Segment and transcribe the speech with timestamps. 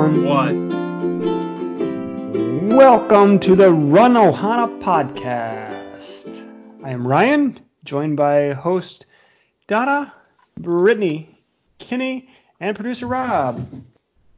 [0.00, 0.24] everyone.
[0.24, 0.54] What?
[2.74, 6.46] Welcome to the Run Ohana podcast.
[6.82, 9.04] I am Ryan, joined by host
[9.66, 10.14] Donna,
[10.58, 11.38] Brittany,
[11.78, 12.30] Kenny,
[12.60, 13.68] and producer Rob.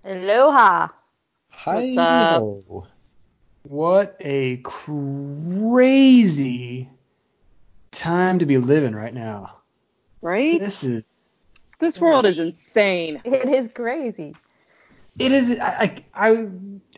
[0.04, 0.88] Aloha.
[1.50, 2.40] Hi.
[3.62, 6.08] What a crazy
[7.92, 9.58] time to be living right now.
[10.22, 10.58] Right?
[10.58, 11.04] This is
[11.78, 13.20] This world is insane.
[13.24, 14.34] It is crazy.
[15.18, 16.48] It is I, I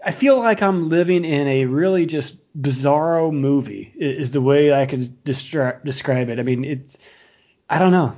[0.04, 4.86] I feel like I'm living in a really just bizarro movie is the way I
[4.86, 6.38] could distra- describe it.
[6.38, 6.98] I mean, it's
[7.68, 8.14] I don't know.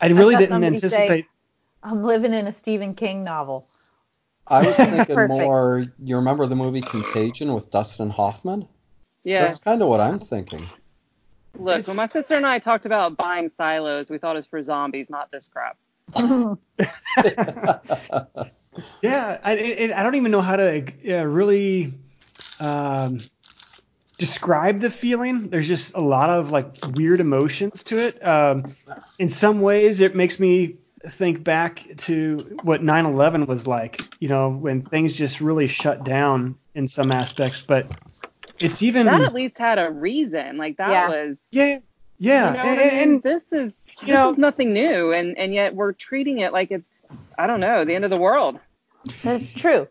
[0.00, 1.26] I really saw didn't somebody say- anticipate.
[1.82, 3.66] I'm living in a Stephen King novel.
[4.46, 5.86] I was thinking more.
[6.04, 8.68] You remember the movie Contagion with Dustin Hoffman?
[9.24, 9.44] Yeah.
[9.44, 10.62] That's kind of what I'm thinking.
[11.58, 14.46] Look, it's- when my sister and I talked about buying silos, we thought it was
[14.46, 15.78] for zombies, not this crap.
[19.02, 21.94] Yeah, I it, it- I don't even know how to uh, really
[22.60, 23.20] um,
[24.18, 25.48] describe the feeling.
[25.48, 28.24] There's just a lot of like weird emotions to it.
[28.26, 28.74] Um,
[29.18, 34.02] in some ways, it makes me think back to what 9/11 was like.
[34.20, 37.64] You know, when things just really shut down in some aspects.
[37.66, 37.86] But
[38.60, 40.58] it's even That at least had a reason.
[40.58, 41.08] Like that Yeah.
[41.08, 41.78] was yeah,
[42.18, 42.98] yeah, you know and, I mean?
[43.14, 46.52] and- this is you this know- is nothing new and and yet we're treating it
[46.52, 46.90] like it's
[47.40, 48.58] I don't know, the end of the world.
[49.24, 49.88] That's true.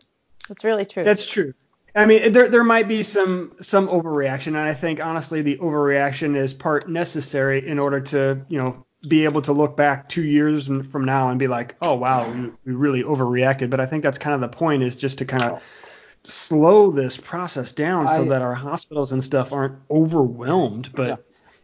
[0.48, 1.04] That's really true.
[1.04, 1.52] That's true.
[1.94, 6.36] I mean, there there might be some some overreaction, and I think honestly the overreaction
[6.36, 10.68] is part necessary in order to you know be able to look back two years
[10.68, 13.70] from now and be like, oh wow, we, we really overreacted.
[13.70, 15.62] But I think that's kind of the point is just to kind of
[16.22, 20.90] slow this process down so I- that our hospitals and stuff aren't overwhelmed.
[20.94, 21.16] But Yeah.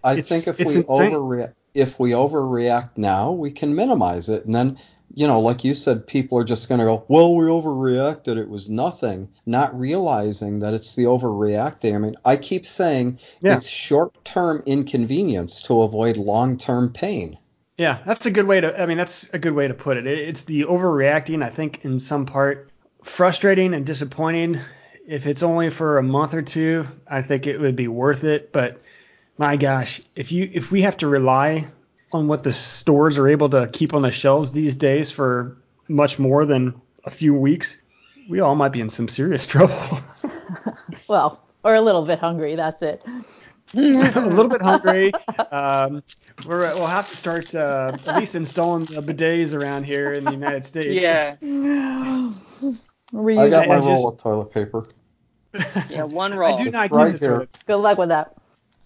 [0.03, 4.79] I think if we overreact, if we overreact now, we can minimize it, and then
[5.15, 8.37] you know, like you said, people are just going to go, well, we overreacted.
[8.37, 11.95] It was nothing, not realizing that it's the overreacting.
[11.95, 13.57] I mean, I keep saying Yeah.
[13.57, 17.39] it's short-term inconvenience to avoid long-term pain.
[17.79, 18.79] Yeah, that's a good way to.
[18.79, 20.07] I mean, that's a good way to put it.
[20.07, 21.43] It- It's the overreacting.
[21.43, 22.69] I think in some part
[23.03, 24.59] frustrating and disappointing.
[25.07, 28.53] If it's only for a month or two, I think it would be worth it.
[28.53, 28.83] But
[29.39, 31.67] my gosh, if you if we have to rely
[32.13, 35.57] on what the stores are able to keep on the shelves these days for
[35.89, 37.81] much more than a few weeks,
[38.29, 39.79] we all might be in some serious trouble.
[41.09, 42.55] well, or a little bit hungry.
[42.57, 43.05] That's it.
[43.75, 45.13] a little bit hungry.
[45.51, 46.03] Um,
[46.47, 50.31] we're, we'll have to start uh, at least installing the bidets around here in the
[50.31, 51.03] United States.
[51.03, 51.35] Yeah.
[53.13, 54.87] Reuse I got my I just- roll of toilet paper.
[55.89, 56.49] Yeah, one roll.
[56.49, 56.59] I roll.
[56.59, 57.35] do It's not right get the here.
[57.37, 57.59] toilet.
[57.67, 58.35] Good luck with that.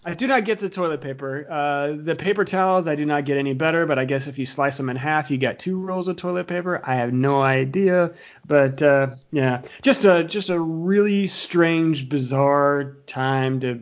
[0.03, 1.45] I do not get the toilet paper.
[1.47, 4.47] Uh, the paper towels I do not get any better, but I guess if you
[4.47, 6.81] slice them in half, you get two rolls of toilet paper.
[6.83, 8.13] I have no idea,
[8.47, 13.79] but uh, yeah, just a just a really strange, bizarre time to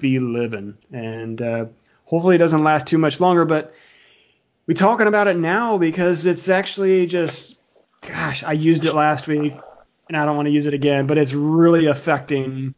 [0.00, 1.66] be living, and uh,
[2.06, 3.44] hopefully it doesn't last too much longer.
[3.44, 3.74] But
[4.66, 7.58] we're talking about it now because it's actually just,
[8.00, 9.52] gosh, I used it last week,
[10.08, 12.74] and I don't want to use it again, but it's really affecting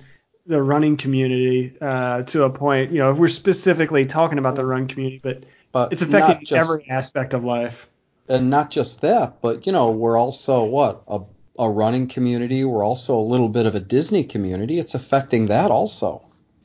[0.47, 2.91] the running community uh, to a point.
[2.93, 6.53] You know, if we're specifically talking about the run community, but But it's affecting just,
[6.53, 7.89] every aspect of life.
[8.29, 11.21] and not just that, but you know, we're also what a
[11.57, 12.65] a running community.
[12.65, 14.81] We're also a little bit of a Disney community.
[14.81, 16.21] It's affecting that also.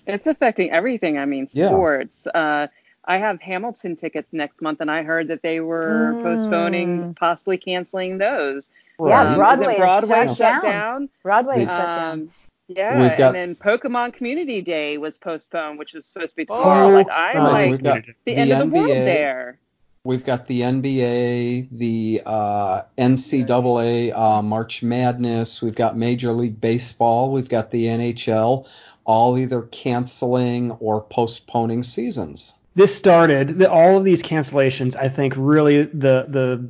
[0.08, 1.20] It's affecting everything.
[1.20, 1.68] I mean, Yeah.
[1.68, 2.26] sports.
[2.26, 2.68] Uh,
[3.06, 6.24] I have Hamilton tickets next month, and I heard that they were Mm.
[6.24, 8.72] postponing, possibly canceling those.
[9.00, 10.62] Yeah, Um, Broadway is is Broadway shut shut down.
[10.64, 11.10] down.
[11.22, 12.30] Broadway is We- shut down.
[12.70, 16.46] Yeah, We've got- and then Pokemon Community Day was postponed, which was supposed to be
[16.50, 16.90] Oh, tomorrow.
[16.90, 19.58] like I'm Pokemon like the, the end of the world there.
[20.04, 25.62] We've got the NBA, the uh, NCAA uh, March Madness.
[25.62, 27.32] We've got Major League Baseball.
[27.32, 28.66] We've got the NHL,
[29.04, 32.54] all either canceling or postponing seasons.
[32.76, 34.96] This started the, all of these cancellations.
[34.96, 36.70] I think really the the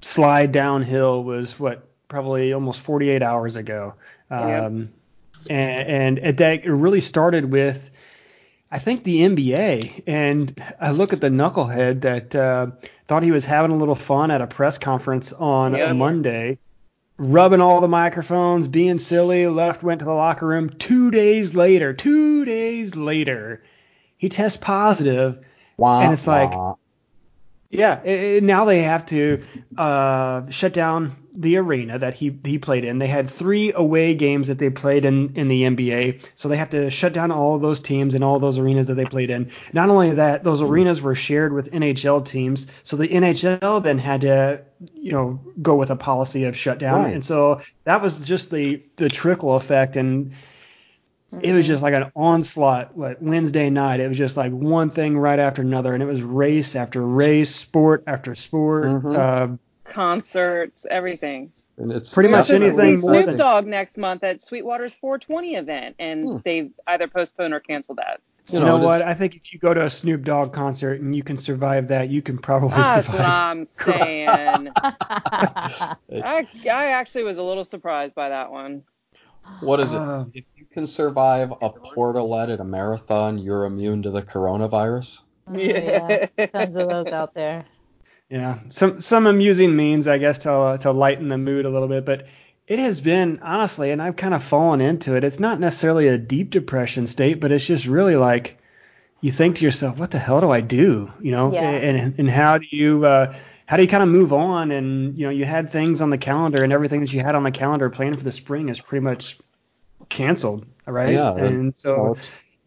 [0.00, 3.94] slide downhill was what probably almost 48 hours ago.
[4.30, 4.66] Yeah.
[4.66, 4.90] Um,
[5.50, 7.90] and, and that it really started with
[8.70, 10.02] I think the NBA.
[10.08, 12.68] And I look at the knucklehead that uh,
[13.06, 15.90] thought he was having a little fun at a press conference on Yeah.
[15.90, 16.58] a Monday,
[17.16, 20.70] rubbing all the microphones, being silly, left, went to the locker room.
[20.70, 23.62] Two days later, two days later,
[24.16, 25.38] he tests positive.
[25.76, 26.74] Wah, And it's like- wah.
[27.74, 29.42] Yeah, it, now they have to
[29.76, 32.98] uh, shut down the arena that he he played in.
[32.98, 36.70] They had three away games that they played in in the NBA, so they have
[36.70, 39.50] to shut down all of those teams and all those arenas that they played in.
[39.72, 44.20] Not only that, those arenas were shared with NHL teams, so the NHL then had
[44.20, 44.60] to
[44.94, 47.14] you know go with a policy of shutdown, Right.
[47.14, 50.30] and so that was just the the trickle effect and
[51.42, 52.96] it was just like an onslaught.
[52.96, 54.00] What Wednesday night?
[54.00, 57.54] It was just like one thing right after another, and it was race after race,
[57.54, 58.84] sport after sport.
[58.84, 59.16] Mhm.
[59.18, 61.52] Uh, Concerts, everything.
[61.76, 65.96] And it's Pretty much anything see more Snoop Dogg next month at Sweetwater's 420 event,
[65.98, 66.36] and Hmm.
[66.44, 68.20] they've either postponed or canceled that.
[68.50, 69.00] you know, it is- what?
[69.02, 72.10] I think if you go to a Snoop Dogg concert and you can survive that,
[72.10, 73.26] you can probably That's what survive.
[73.26, 74.68] I'm saying.
[74.76, 78.82] I, I actually was a little surprised by that one.
[79.60, 79.98] What is it?
[79.98, 85.22] Uh, if you can survive a portalet at a marathon, you're immune to the coronavirus.
[85.46, 86.26] Oh, yeah.
[86.46, 87.64] Tons of those out there.
[88.30, 91.88] Yeah, some some amusing means, I guess, to uh, to lighten the mood a little
[91.88, 92.04] bit.
[92.06, 92.26] But
[92.66, 95.24] it has been honestly, and I've kind of fallen into it.
[95.24, 98.56] It's not necessarily a deep depression state, but it's just really like
[99.20, 101.12] you think to yourself, what the hell do I do?
[101.20, 101.68] You know, Yeah.
[101.70, 103.34] and and how do you uh,
[103.66, 104.70] how do you kind of move on?
[104.70, 107.42] And you know, you had things on the calendar, and everything that you had on
[107.42, 109.38] the calendar planned for the spring is pretty much
[110.08, 111.14] canceled, right?
[111.14, 112.18] Yeah, and so Well,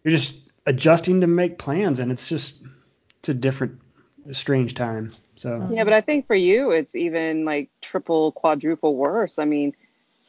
[0.04, 0.36] you're just
[0.66, 2.56] adjusting to make plans, and it's just
[3.20, 3.80] it's a different,
[4.32, 5.12] strange time.
[5.36, 5.68] So.
[5.72, 9.38] Yeah, but I think for you, it's even like triple, quadruple worse.
[9.38, 9.76] I mean,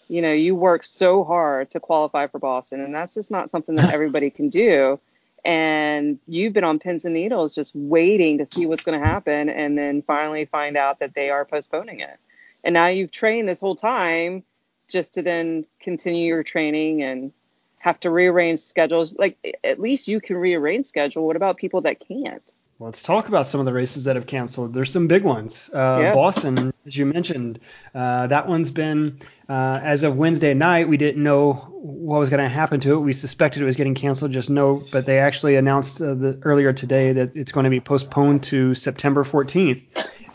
[0.08, 3.74] you know, you work so hard to qualify for Boston, and that's just not something
[3.76, 5.00] that everybody can do.
[5.44, 9.48] And you've been on pins and needles just waiting to see what's going to happen,
[9.48, 12.18] and then finally find out that they are postponing it.
[12.64, 14.42] And now you've trained this whole time
[14.88, 17.32] just to then continue your training and
[17.78, 19.14] have to rearrange schedules.
[19.16, 21.26] Like, at least you can rearrange schedule.
[21.26, 22.52] What about people that can't?
[22.80, 24.72] Let's talk about some of the races that have canceled.
[24.72, 25.68] There's some big ones.
[25.74, 26.14] Uh, Yeah.
[26.14, 27.58] Boston, as you mentioned,
[27.92, 30.88] uh, that one's been uh, as of Wednesday night.
[30.88, 32.98] We didn't know what was going to happen to it.
[32.98, 34.80] We suspected it was getting canceled, just no.
[34.92, 38.74] But they actually announced uh, the, earlier today that it's going to be postponed to
[38.74, 39.82] September 14th.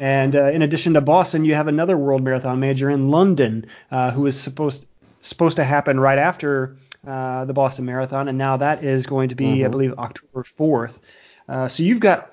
[0.01, 4.11] And uh, in addition to Boston, you have another World Marathon major in London, uh,
[4.11, 4.85] who was supposed
[5.21, 6.75] supposed to happen right after
[7.07, 9.71] uh, the Boston Marathon, and now that is going to be, I Mhm.
[9.71, 10.99] believe, October 4th.
[11.47, 12.32] Uh, so you've got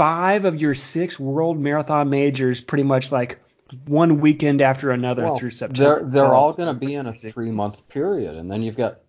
[0.00, 3.38] five of your six world marathon majors pretty much like
[3.86, 6.00] one weekend after another well, through September.
[6.00, 8.78] They're they're So- all going to be in a three month period, and then you've
[8.78, 9.00] got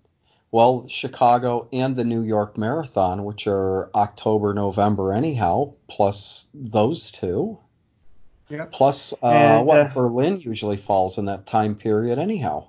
[0.51, 7.57] well Chicago and the New York Marathon, which are October November anyhow, plus those two,
[8.49, 8.73] Yep.
[8.73, 12.65] plus uh, And, what uh, Berlin usually falls in that time period anyhow.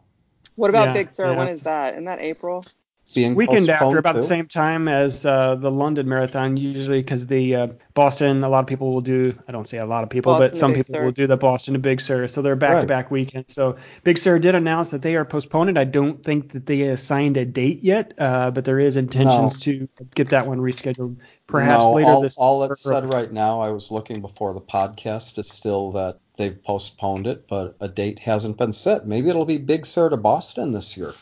[0.54, 1.32] What about Yeah, Big Sur?
[1.32, 1.38] yeah.
[1.38, 1.94] When is that?
[1.94, 2.64] Isn't that April?
[3.14, 7.26] Being weekend after postponed about the same time as uh, the London Marathon usually because
[7.26, 10.08] the uh, Boston a lot of people will do I don't say a lot of
[10.08, 11.04] people Boston but some people Sur.
[11.04, 14.16] will do the Boston to Big Sur so they're back to back weekends so Big
[14.16, 15.78] Sur did announce that they are postponed.
[15.78, 19.88] I don't think that they assigned a date yet uh, but there is intentions to
[20.14, 21.16] get that one rescheduled
[21.52, 24.54] perhaps no, later all, this all or it said right now, I was looking before
[24.54, 29.06] the podcast, is still that they've postponed it, but a date hasn't been set.
[29.06, 31.12] Maybe it'll be Big Sur to Boston this year.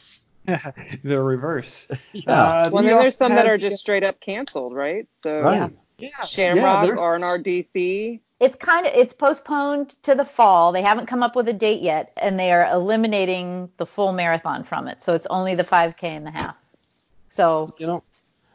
[1.05, 4.20] the reverse Yeah, Uh, Well, then there's also some that are the- just straight up
[4.20, 5.06] canceled, right?
[5.23, 5.73] So right.
[5.99, 8.20] yeah, Shamrock, there's- R&R DC.
[8.41, 10.73] It's kind of it's postponed to the fall.
[10.73, 14.64] They haven't come up with a date yet, and they are eliminating the full marathon
[14.64, 15.02] from it.
[15.02, 16.56] So it's only the 5K and the half.
[17.29, 18.02] So You know,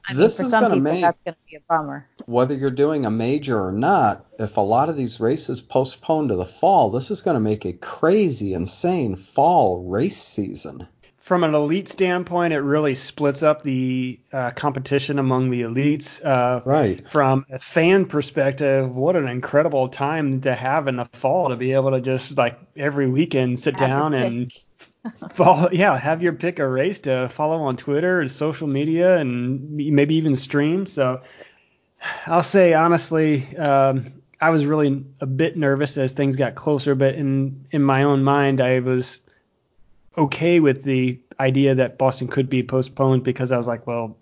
[0.10, 2.08] I This for is gonna make- that's going to be a bummer.
[2.26, 6.36] whether you're doing a major or not, if a lot of these races postpone to
[6.36, 10.88] the fall, this is going to make a crazy, insane fall race season.
[11.26, 16.24] From an elite standpoint, it really splits up the uh, competition among the elites.
[16.24, 17.10] Uh, Right.
[17.10, 21.72] From a fan perspective, what an incredible time to have in the fall to be
[21.72, 24.54] able to just like every weekend sit Have down and
[25.32, 25.70] follow.
[25.72, 30.14] Yeah, have your pick a race to follow on Twitter and social media and maybe
[30.18, 30.86] even stream.
[30.86, 31.22] So
[32.28, 37.16] I'll say honestly, um, I was really a bit nervous as things got closer, but
[37.16, 39.22] in in my own mind, I was
[40.18, 44.18] okay with the idea that Boston could be postponed because I was like, well,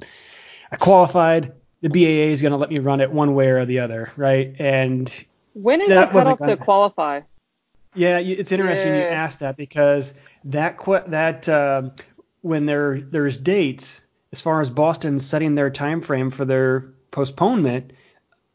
[0.71, 1.53] I qualified.
[1.81, 4.55] The BAA is going to let me run it one way or the other, right?
[4.57, 5.11] And
[5.53, 7.21] When is That the cutoff to qualify?
[7.95, 10.13] yeah, it's interesting you asked that because
[10.45, 11.91] that that um,
[12.41, 17.93] when there there's dates as far as Boston setting their time frame for their postponement,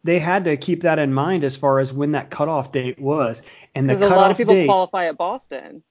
[0.03, 3.43] they had to keep that in mind as far as when that cutoff date was.
[3.75, 5.83] And the a lot of people date, qualify at Boston.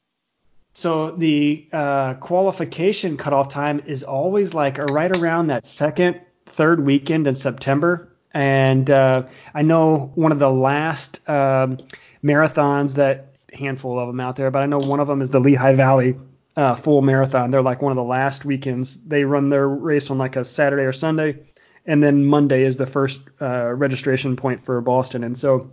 [0.78, 7.26] So the uh, qualification cutoff time is always like right around that second, third weekend
[7.26, 8.10] in September.
[8.32, 9.24] And uh,
[9.56, 11.80] I know one of the last um,
[12.24, 15.40] marathons that handful of them out there, but I know one of them is the
[15.40, 16.16] Lehigh Valley
[16.56, 17.50] uh, full marathon.
[17.50, 19.04] They're like one of the last weekends.
[19.04, 21.40] They run their race on like a Saturday or Sunday,
[21.88, 25.24] and then Monday is the first uh, registration point for Boston.
[25.24, 25.72] And so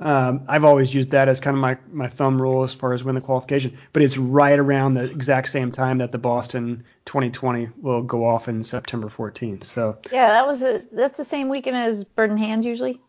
[0.00, 3.02] um, I've always used that as kind of my, my thumb rule as far as
[3.02, 7.70] when the qualification, but it's right around the exact same time that the Boston 2020
[7.80, 9.64] will go off in September 14th.
[9.64, 13.00] So yeah, that was a that's the same weekend as Bird in Hand usually.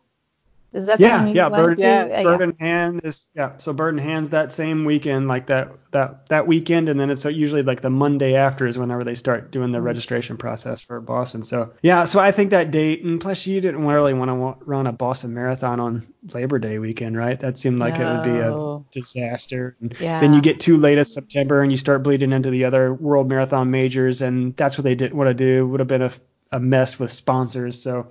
[0.70, 2.02] Is that yeah, the yeah, Bird, Yeah.
[2.12, 3.56] Uh, Bird in Hand is yeah.
[3.56, 7.24] So Bird in Hand's that same weekend, like that that that weekend, and then it's
[7.24, 9.72] usually like the Monday after is whenever they start doing Mm-hmm.
[9.72, 11.42] the registration process for Boston.
[11.42, 14.86] So yeah, so I think that date, and plus you didn't really want to run
[14.86, 17.40] a Boston Marathon on Labor Day weekend, right?
[17.40, 19.74] That seemed like it would be a disaster.
[19.80, 20.20] And Yeah.
[20.20, 23.28] Then you get too late in September and you start bleeding into the other World
[23.28, 25.66] Marathon majors, and that's what they didn't want to do.
[25.66, 26.12] Would have been a,
[26.52, 27.80] a mess with sponsors.
[27.82, 28.08] So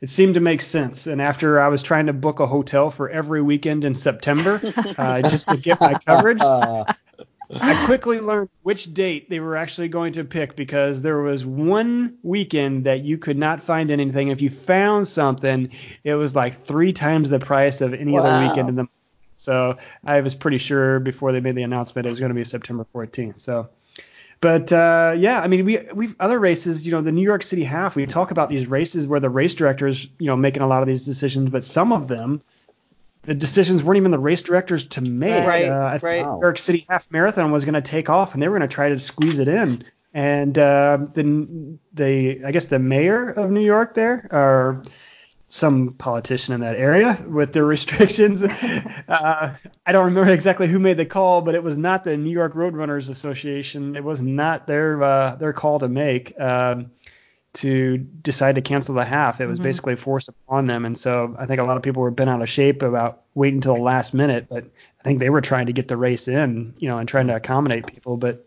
[0.00, 1.06] it seemed to make sense.
[1.06, 4.60] And after I was trying to book a hotel for every weekend in September
[4.98, 6.40] uh, just to get my coverage,
[7.52, 12.16] I quickly learned which date they were actually going to pick because there was one
[12.22, 14.28] weekend that you could not find anything.
[14.28, 15.70] If you found something,
[16.04, 18.90] it was like three times the price of any other weekend in the month.
[19.36, 22.44] so I was pretty sure before they made the announcement it was going to be
[22.44, 23.40] September 14th.
[23.40, 23.68] So,
[24.40, 26.86] but uh, yeah, I mean, we we've other races.
[26.86, 27.94] You know, the New York City half.
[27.94, 30.88] We talk about these races where the race directors, you know, making a lot of
[30.88, 32.40] these decisions, but some of them,
[33.22, 35.46] the decisions weren't even the race directors to make.
[35.46, 36.24] Right, uh, I think right.
[36.24, 38.74] New York City half marathon was going to take off, and they were going to
[38.74, 39.84] try to squeeze it in.
[40.14, 44.84] And uh, the the I guess the mayor of New York there, or
[45.50, 48.42] some politician in that area with their restrictions.
[49.08, 49.54] uh,
[49.84, 52.54] I don't remember exactly who made the call, but it was not the New York
[52.54, 53.96] Roadrunners Association.
[53.96, 56.92] It was not their uh, their call to make um,
[57.54, 59.40] to decide to cancel the half.
[59.40, 62.12] It was basically forced upon them, and so I think a lot of people were
[62.12, 64.46] bent out of shape about waiting until the last minute.
[64.48, 64.66] But
[65.00, 67.36] I think they were trying to get the race in, you know, and trying to
[67.36, 68.46] accommodate people, but.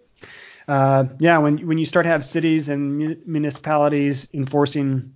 [0.65, 5.13] Uh, yeah, when when you start to have cities and municipalities enforcing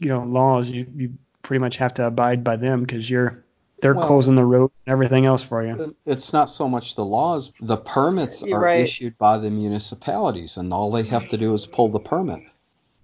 [0.00, 3.44] you know laws you you pretty much have to abide by them because you're
[3.80, 7.04] they're Well- closing the road and everything else for you it's not so much the
[7.04, 7.52] laws.
[7.62, 8.80] The permits You're are right.
[8.80, 12.40] issued by the municipalities, and all they have to do is pull the permit.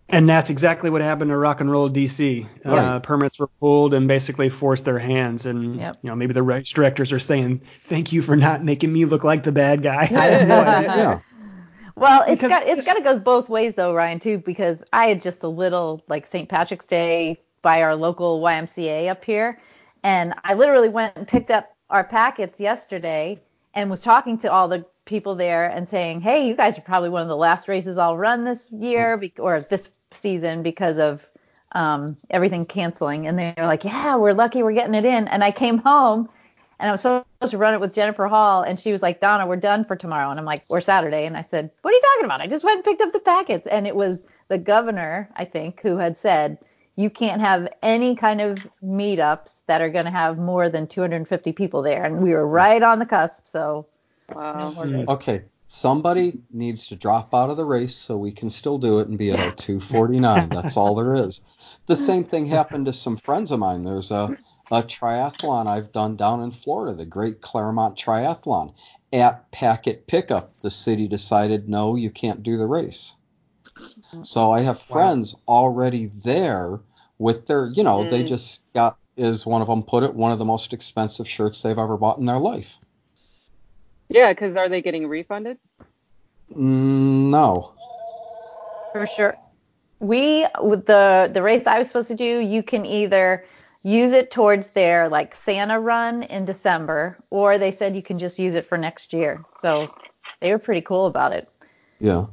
[0.09, 4.07] and that's exactly what happened to rock and roll dc uh, permits were pulled and
[4.07, 5.97] basically forced their hands and Yep.
[6.03, 9.25] you know maybe the race directors are saying thank you for not making me look
[9.25, 11.19] like the bad guy i have no idea Yeah.
[11.97, 14.83] Well, it's Because got it's this- got to go both ways though, Ryan, too, because
[14.93, 16.49] I had just a little like St.
[16.49, 19.61] Patrick's Day by our local YMCA up here,
[20.05, 23.39] and I literally went and picked up our packets yesterday
[23.75, 27.09] and was talking to all the people there and saying, "Hey, you guys are probably
[27.09, 31.29] one of the last races I'll run this year be- or this season because of
[31.73, 35.51] um, everything canceling." And they're like, "Yeah, we're lucky we're getting it in." And I
[35.51, 36.29] came home
[36.79, 39.47] and I was supposed to run it with Jennifer Hall, and she was like, Donna,
[39.47, 40.31] we're done for tomorrow.
[40.31, 41.25] And I'm like, or Saturday.
[41.27, 42.41] And I said, What are you talking about?
[42.41, 43.67] I just went and picked up the packets.
[43.67, 46.59] And it was the governor, I think, who had said,
[46.97, 51.53] You can't have any kind of meetups that are going to have more than 250
[51.53, 52.05] people there.
[52.05, 53.47] And we were right on the cusp.
[53.47, 53.87] So,
[54.35, 54.73] Wow.
[54.73, 55.09] more days.
[55.09, 55.43] Okay.
[55.69, 59.19] Somebody needs to drop out of the race so we can still do it and
[59.19, 60.49] be at our 249.
[60.51, 61.41] That's all there is.
[61.87, 63.83] The same thing happened to some friends of mine.
[63.83, 64.37] There's a,
[64.71, 68.75] a triathlon I've done down in Florida, the Great Clermont Triathlon.
[69.13, 73.15] At Packet Pickup, the city decided no, you can't do the race.
[74.23, 76.81] So I have friends already there
[77.19, 78.29] with their, you know, they Mm.
[78.29, 81.79] just got, as one of them put it, one of the most expensive shirts they've
[81.79, 82.79] ever bought in their life.
[84.09, 85.59] Yeah, because are they getting refunded?
[86.53, 87.73] Mm, no.
[88.93, 89.35] for sure.
[89.99, 93.45] We with the the race I was supposed to do, you can either
[93.87, 98.37] use it towards their like Santa run in December, or they said you can just
[98.37, 99.45] use it for next year.
[99.61, 99.89] So
[100.41, 101.49] they were pretty cool about it.
[102.01, 102.27] Yeah.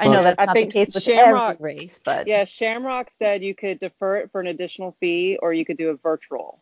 [0.00, 2.42] I know But- that's I not think the case with Shamrock- every race, but Yeah,
[2.44, 5.94] Shamrock said you could defer it for an additional fee, or you could do a
[5.94, 6.58] virtual,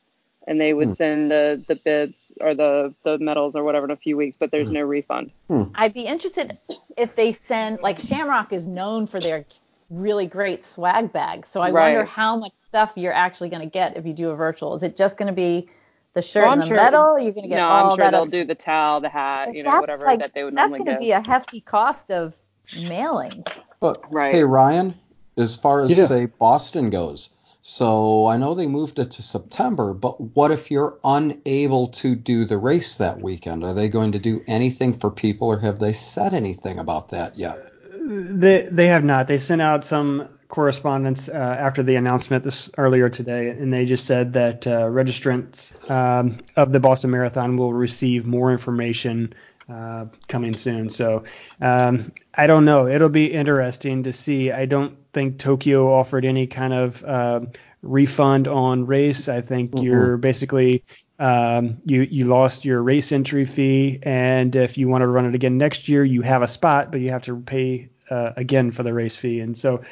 [0.46, 0.92] and they would Hmm.
[0.94, 4.50] send the the bibs or the the medals or whatever in a few weeks, but
[4.50, 5.32] there's no refund.
[5.74, 6.58] I'd be interested
[6.98, 9.46] if they send like Shamrock is known for their
[9.94, 11.46] really great swag bag.
[11.46, 11.94] So I Right.
[11.94, 14.74] wonder how much stuff you're actually going to get if you do a virtual.
[14.74, 15.68] Is it just going to be
[16.14, 17.02] the shirt Well, and the sure- medal?
[17.02, 19.00] Or you're going to get no, all I'm sure that they'll other do the towel,
[19.00, 21.00] the hat, you know, whatever like- that they would That's normally going to give.
[21.00, 22.34] be a hefty cost of
[22.74, 23.44] mailings.
[23.80, 24.32] But Right.
[24.34, 24.94] hey, Ryan,
[25.36, 26.06] as far as Yeah.
[26.06, 30.98] say Boston goes, so I know they moved it to September, but what if you're
[31.04, 33.64] unable to do the race that weekend?
[33.64, 37.38] Are they going to do anything for people, or have they said anything about that
[37.38, 37.58] yet?
[38.06, 39.28] They they have not.
[39.28, 44.04] They sent out some correspondence uh, after the announcement this earlier today, and they just
[44.04, 49.32] said that uh, registrants um, of the Boston Marathon will receive more information
[49.70, 50.90] uh, coming soon.
[50.90, 51.24] So
[51.62, 52.86] um, I don't know.
[52.86, 54.52] It'll be interesting to see.
[54.52, 57.40] I don't think Tokyo offered any kind of uh,
[57.80, 59.28] refund on race.
[59.28, 59.82] I think mm-hmm.
[59.82, 60.84] you're basically
[61.18, 65.34] um, you you lost your race entry fee, and if you want to run it
[65.34, 68.82] again next year, you have a spot, but you have to pay uh, again for
[68.82, 69.40] the race fee.
[69.40, 69.82] And so,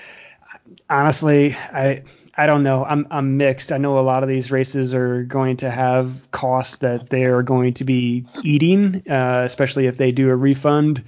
[0.88, 2.02] honestly, I
[2.34, 2.84] I don't know.
[2.84, 3.72] I'm I'm mixed.
[3.72, 7.42] I know a lot of these races are going to have costs that they are
[7.42, 11.04] going to be eating, uh, especially if they do a refund.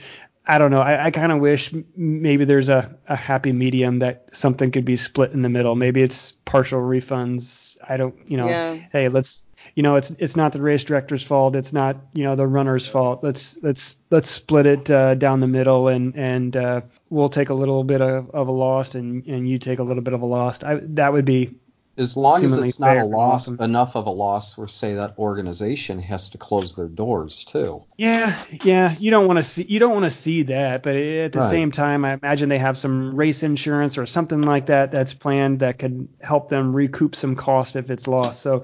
[0.47, 0.81] I don't know.
[0.81, 4.99] I, I kind of wish maybe there's a, a happy medium that something could be
[4.99, 5.75] split in the middle.
[5.75, 7.79] Maybe it's partial refunds.
[7.89, 8.75] I don't, you know, yeah.
[8.93, 11.57] hey, let's you know, it's it's not the race director's fault.
[11.57, 13.23] It's not you know the runner's fault.
[13.23, 16.81] Let's let's let's split it uh, down the middle, and and uh,
[17.11, 20.03] we'll take a little bit of, of a loss, and and you take a little
[20.03, 20.63] bit of a loss.
[20.63, 21.55] I, that would be
[21.97, 23.61] as long as it's not a loss awesome.
[23.61, 28.41] enough of a loss where say that organization has to close their doors too yeah
[28.65, 31.39] yeah you don't want to see you don't want to see that but at the
[31.39, 31.51] right.
[31.51, 35.61] same time i imagine they have some race insurance or something like that that's planned
[35.61, 38.63] that could help them recoup some cost if it's lost so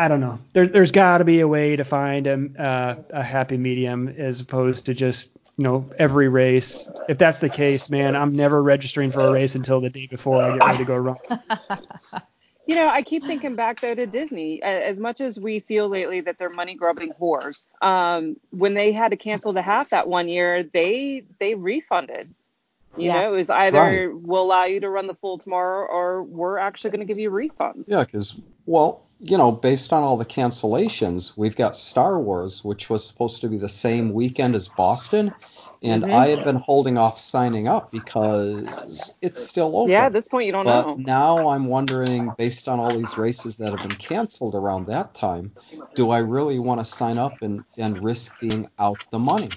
[0.00, 0.38] I don't know.
[0.54, 4.40] There, there's got to be a way to find a, uh, a happy medium as
[4.40, 5.28] opposed to just
[5.58, 6.90] you know every race.
[7.06, 10.42] If that's the case, man, I'm never registering for a race until the day before
[10.42, 11.16] I get ready to go run.
[12.66, 14.62] You know, I keep thinking back though to Disney.
[14.62, 19.10] As much as we feel lately that they're money grubbing whores, um, when they had
[19.10, 22.32] to cancel the half that one year, they they refunded.
[22.96, 23.22] You yeah.
[23.22, 24.08] know, it was either right.
[24.12, 27.28] we'll allow you to run the full tomorrow, or we're actually going to give you
[27.28, 27.84] a refund.
[27.86, 28.34] Yeah, because
[28.66, 33.40] well, you know, based on all the cancellations, we've got Star Wars, which was supposed
[33.42, 35.32] to be the same weekend as Boston,
[35.82, 36.12] and mm-hmm.
[36.12, 39.92] I had been holding off signing up because it's still open.
[39.92, 40.94] Yeah, at this point you don't but know.
[40.96, 45.52] now I'm wondering, based on all these races that have been canceled around that time,
[45.94, 49.50] do I really want to sign up and, and risk being out the money?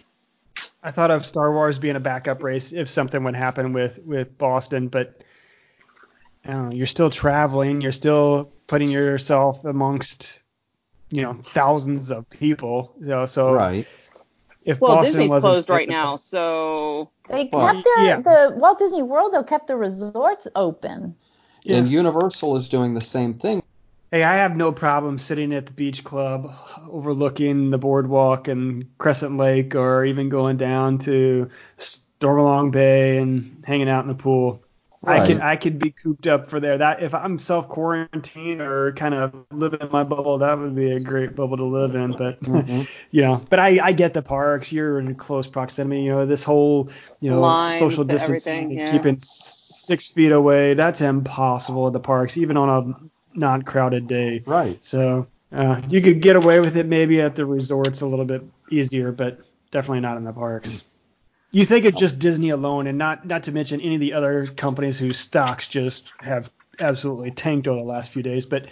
[0.84, 4.38] I thought of Star Wars being a backup race if something would happen with with
[4.38, 5.24] Boston, but
[6.46, 10.42] know, you're still traveling, you're still putting yourself amongst
[11.10, 12.94] you know thousands of people.
[13.00, 13.88] You know, so right.
[14.66, 18.22] If well, Boston Disney's closed right now, so they kept their yeah.
[18.22, 21.16] the Walt Disney World though kept the resorts open.
[21.64, 21.78] Yeah.
[21.78, 23.64] And Universal is doing the same thing.
[24.14, 26.54] Hey, I have no problem sitting at the beach club
[26.88, 31.50] overlooking the boardwalk and Crescent Lake or even going down to
[31.80, 34.62] Stormalong Bay and hanging out in the pool.
[35.02, 35.22] Right.
[35.22, 36.78] I could I could be cooped up for there.
[36.78, 40.92] That if I'm self quarantine or kind of living in my bubble, that would be
[40.92, 42.12] a great bubble to live in.
[42.12, 42.84] But mm-hmm.
[43.10, 44.72] you know, but I I get the parks.
[44.72, 46.04] You're in close proximity.
[46.04, 48.92] You know, this whole you know Lines social distancing, yeah.
[48.92, 50.76] keeping six feet away.
[50.76, 54.44] That's impossible at the parks, even on not crowded day.
[54.46, 54.84] Right.
[54.84, 58.44] So uh, you could get away with it maybe at the resorts a little bit
[58.72, 59.40] easier, but
[59.72, 60.84] definitely not in the parks.
[61.52, 64.48] You think of just Disney alone, and not not to mention any of the other
[64.48, 68.48] companies whose stocks just have absolutely tanked over the last few days.
[68.48, 68.66] But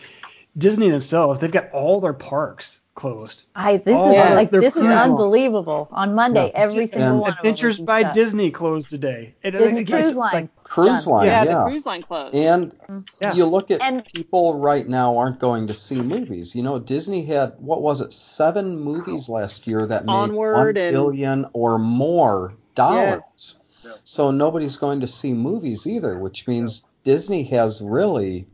[0.57, 3.43] Disney themselves, they've got all their parks closed.
[3.55, 5.87] I this all is their, like this is unbelievable.
[5.91, 6.59] On Monday, yeah.
[6.59, 7.31] every single and one.
[7.31, 8.13] Adventures by shut.
[8.13, 9.33] Disney closed today.
[9.43, 10.33] It, Disney Cruise Line.
[10.33, 11.27] Like, cruise Line.
[11.27, 12.35] Yeah, yeah, the cruise line closed.
[12.35, 12.99] And mm-hmm.
[13.21, 13.33] yeah.
[13.33, 16.53] you look at and, people right now aren't going to see movies.
[16.55, 20.73] You know, Disney had what was it, seven movies last year that made Onward one
[20.73, 23.55] billion or more dollars.
[23.83, 23.91] Yeah.
[24.03, 28.45] So nobody's going to see movies either, which means Disney has really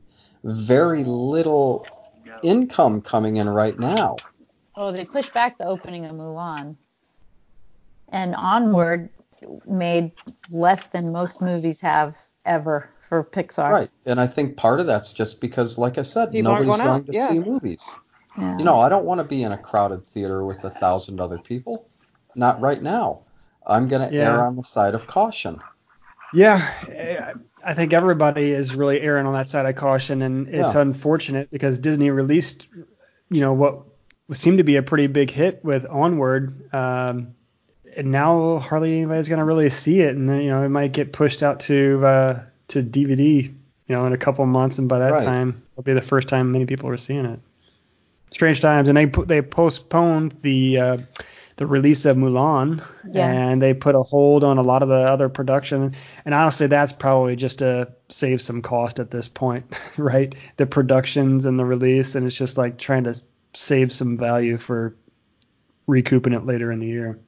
[0.43, 1.85] very little
[2.43, 4.17] income coming in right now.
[4.75, 6.75] Oh, they pushed back the opening of Mulan.
[8.09, 9.09] And Onward
[9.65, 10.11] made
[10.51, 13.69] less than most movies have ever for Pixar.
[13.69, 13.89] Right.
[14.05, 17.05] And I think part of that's just because, like I said, People nobody's going, going
[17.05, 17.29] to yeah.
[17.29, 17.89] see movies.
[18.37, 18.57] Yeah.
[18.57, 21.39] You know, I don't want to be in a crowded theater with a thousand other
[21.39, 21.89] people.
[22.35, 23.23] Not right now.
[23.65, 24.31] I'm going to yeah.
[24.31, 25.59] err on the side of caution.
[26.33, 27.33] Yeah,
[27.67, 30.79] I think everybody is really erring on that side of caution, and it's yeah.
[30.79, 32.65] unfortunate because Disney released,
[33.29, 33.83] you know, what
[34.31, 37.35] seemed to be a pretty big hit with Onward, um,
[37.93, 40.93] and now hardly anybody's going to really see it, and then you know it might
[40.93, 43.53] get pushed out to uh, to DVD, you
[43.89, 45.21] know, in a couple months, and by that right.
[45.21, 47.39] time it'll be the first time many people are seeing it.
[48.31, 50.97] Strange times, and they they postponed the uh,
[51.57, 53.29] the release of Mulan, yeah.
[53.29, 55.95] and they put a hold on a lot of the other production.
[56.25, 59.65] And honestly, that's probably just to save some cost at this point,
[59.97, 60.33] right?
[60.57, 63.19] The productions and the release, and it's just like trying to
[63.53, 64.95] save some value for
[65.87, 67.19] recouping it later in the year.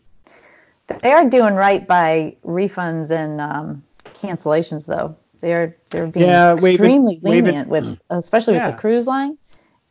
[1.04, 5.16] They are doing right by refunds and um, cancellations, though.
[5.42, 9.38] They're they're being Yeah, extremely wave it- lenient with, especially with the cruise line.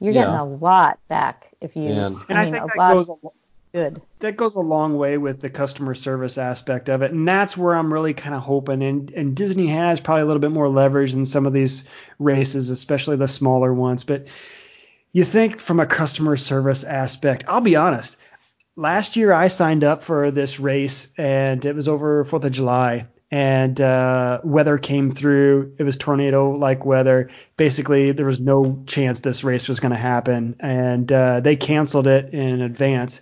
[0.01, 0.23] You're Yeah.
[0.27, 1.89] getting a lot back if you.
[1.91, 3.33] And- And I I, think a that lot goes a, lo-
[3.73, 4.01] good.
[4.21, 7.75] that goes a long way with the customer service aspect of it, and that's where
[7.75, 8.83] I'm really kind of hoping.
[8.83, 11.85] And and Disney has probably a little bit more leverage in some of these
[12.19, 14.05] races, especially the smaller ones.
[14.05, 14.29] But
[15.13, 18.17] you think from a customer service aspect, I'll be honest.
[18.77, 23.09] Last year I signed up for this race, and it was over Fourth of July.
[23.31, 25.75] And uh, weather came through.
[25.79, 27.29] It was tornado-like weather.
[27.59, 32.07] Basically, there was no chance this race was going to happen, and uh, they canceled
[32.07, 33.21] it in advance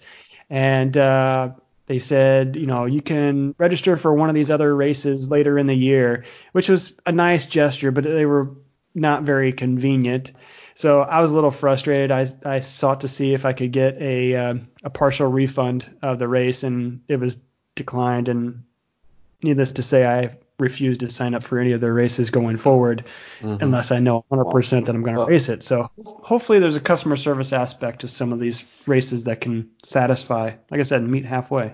[0.50, 1.50] and uh,
[1.87, 5.66] they said, you know, you can register for one of these other races later in
[5.66, 8.52] the year, which was a nice gesture, but they were
[8.94, 10.32] not very convenient.
[10.74, 12.11] So I was a little frustrated.
[12.11, 14.54] I, I sought to see if I could get a uh,
[14.85, 17.38] a partial refund of the race, and it was
[17.76, 18.28] declined.
[18.28, 18.64] And
[19.42, 23.05] needless to say, I refused to sign up for any of their races going forward
[23.42, 23.61] Mhm.
[23.61, 25.62] unless I know 100% that I'm going to Well- race it.
[25.62, 30.53] So hopefully there's a customer service aspect to some of these races that can satisfy,
[30.71, 31.73] like I said, meet halfway.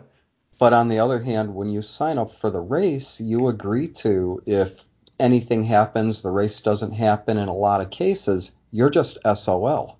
[0.59, 4.43] But on the other hand, when you sign up for the race, you agree to
[4.47, 4.85] if
[5.21, 9.97] anything happens, the race doesn't happen in a lot of cases, you're just SOL.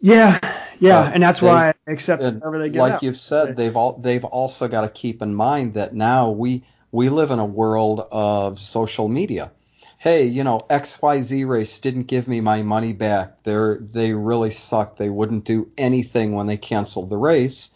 [0.00, 0.38] Yeah,
[0.80, 2.80] yeah, Uh, and that's they- why I accept they get.
[2.80, 3.02] like out.
[3.02, 6.64] you've said, they've all they've also got to keep in mind that now we
[6.96, 9.52] we live in a world of social media.
[9.98, 13.42] Hey, you know, XYZ race didn't give me my money back.
[13.42, 14.96] They're they really suck.
[14.96, 17.70] They wouldn't do anything when they canceled the race.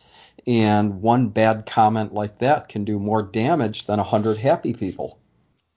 [0.46, 5.18] And one bad comment like that can do more damage than a hundred happy people.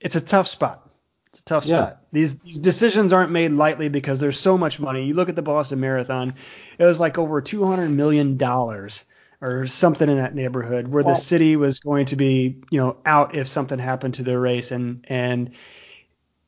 [0.00, 0.90] it's a tough spot.
[1.28, 1.78] It's a tough Yeah.
[1.88, 2.02] spot.
[2.12, 5.04] These these decisions aren't made lightly because there's so much money.
[5.06, 6.34] You look at the Boston Marathon,
[6.78, 9.04] it was like over 200 million dollars
[9.44, 13.36] or something in that neighborhood where the city was going to be, you know, out
[13.36, 15.50] if something happened to the race and and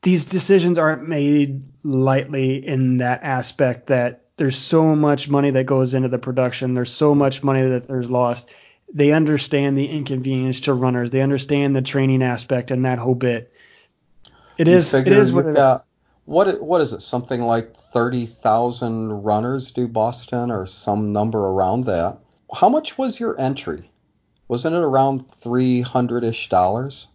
[0.01, 5.93] these decisions aren't made lightly in that aspect that there's so much money that goes
[5.93, 6.73] into the production.
[6.73, 8.49] There's so much money that there's lost.
[8.91, 11.11] They understand the inconvenience to runners.
[11.11, 13.53] They understand the training aspect and that whole bit.
[14.57, 14.91] It is.
[14.91, 15.83] It is what it is.
[16.25, 17.01] What what is it?
[17.01, 22.17] Something like thirty thousand runners do Boston, or some number around that.
[22.53, 23.89] How much was your entry?
[24.47, 27.07] Wasn't it around three hundred ish dollars?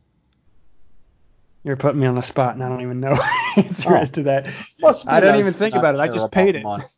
[1.65, 3.15] You're putting me on the spot, and I don't even know
[3.57, 3.97] the answer Oh.
[3.97, 4.47] as to that.
[4.81, 6.01] Must be I don't nice even think about it.
[6.01, 6.63] I just paid it.
[6.63, 6.85] money.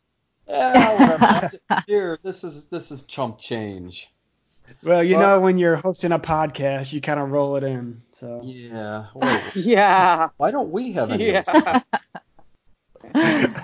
[0.47, 1.51] Yeah, whatever.
[1.87, 4.11] Here, this is this is chump change.
[4.83, 8.03] Well, you Well- know, when you're hosting a podcast, you kind of roll it in.
[8.11, 9.05] So Yeah.
[9.15, 10.29] Wait, Yeah.
[10.37, 11.31] why don't we have any?
[11.31, 11.81] Yeah.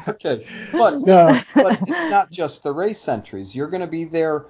[0.07, 0.39] Okay,
[0.71, 3.55] but no, but it's not just the race entries.
[3.55, 4.45] You're going to be there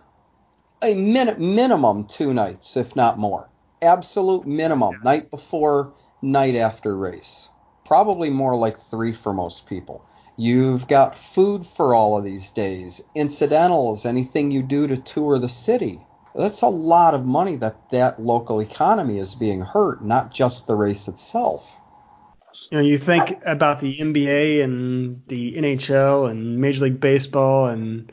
[0.83, 3.47] a min- minimum two nights, if not more.
[3.81, 7.49] Absolute minimum, night before, night after race.
[7.85, 10.05] Probably more like three for most people.
[10.37, 15.49] You've got food for all of these days, incidentals, anything you do to tour the
[15.49, 15.99] city.
[16.35, 20.75] That's a lot of money that that local economy is being hurt, not just the
[20.75, 21.69] race itself.
[22.71, 28.11] you know, you think about the NBA and the NHL and Major League Baseball and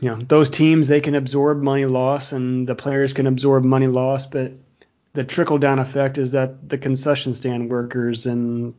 [0.00, 3.86] you know those teams they can absorb money loss and the players can absorb money
[3.86, 4.52] loss, but
[5.14, 8.74] the trickle down effect is that the concession stand workers and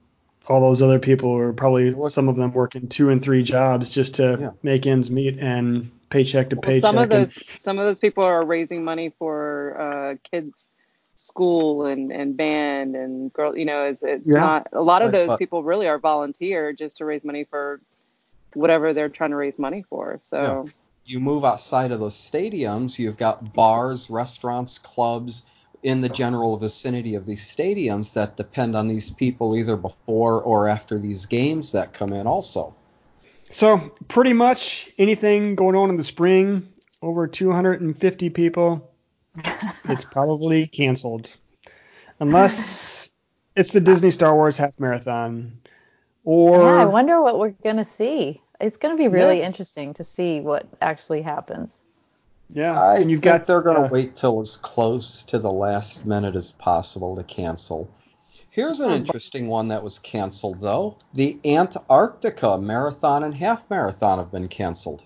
[0.47, 4.15] all those other people are probably some of them working two and three jobs just
[4.15, 4.51] to Yeah.
[4.63, 6.81] make ends meet and paycheck to Well, paycheck.
[6.81, 10.71] some of and- those some of those people are raising money for uh, kids
[11.15, 14.37] school and, and band and girl you know it's, it's Yeah.
[14.39, 17.81] not a lot of those people really are volunteer just to raise money for
[18.53, 20.69] whatever they're trying to raise money for so
[21.09, 25.43] you move outside of those stadiums, you've got bars, restaurants, clubs
[25.81, 30.67] in the general vicinity of these stadiums that depend on these people either before or
[30.67, 32.75] after these games that come in also.
[33.49, 36.67] So pretty much anything going on in the spring,
[37.01, 38.91] over 250 people,
[39.85, 41.29] it's probably canceled,
[42.19, 43.09] unless
[43.55, 45.59] it's the Disney Star Wars half marathon,
[46.23, 48.41] or yeah, I wonder what we're gonna see.
[48.59, 49.45] It's gonna be really Yeah.
[49.47, 51.79] interesting to see what actually happens.
[52.51, 55.37] yeah, I and you've think got they're going to uh, wait till as close to
[55.37, 57.87] the last minute as possible to cancel.
[58.49, 60.97] Here's an interesting one that was canceled though.
[61.13, 65.03] The Antarctica marathon and half marathon have been canceled.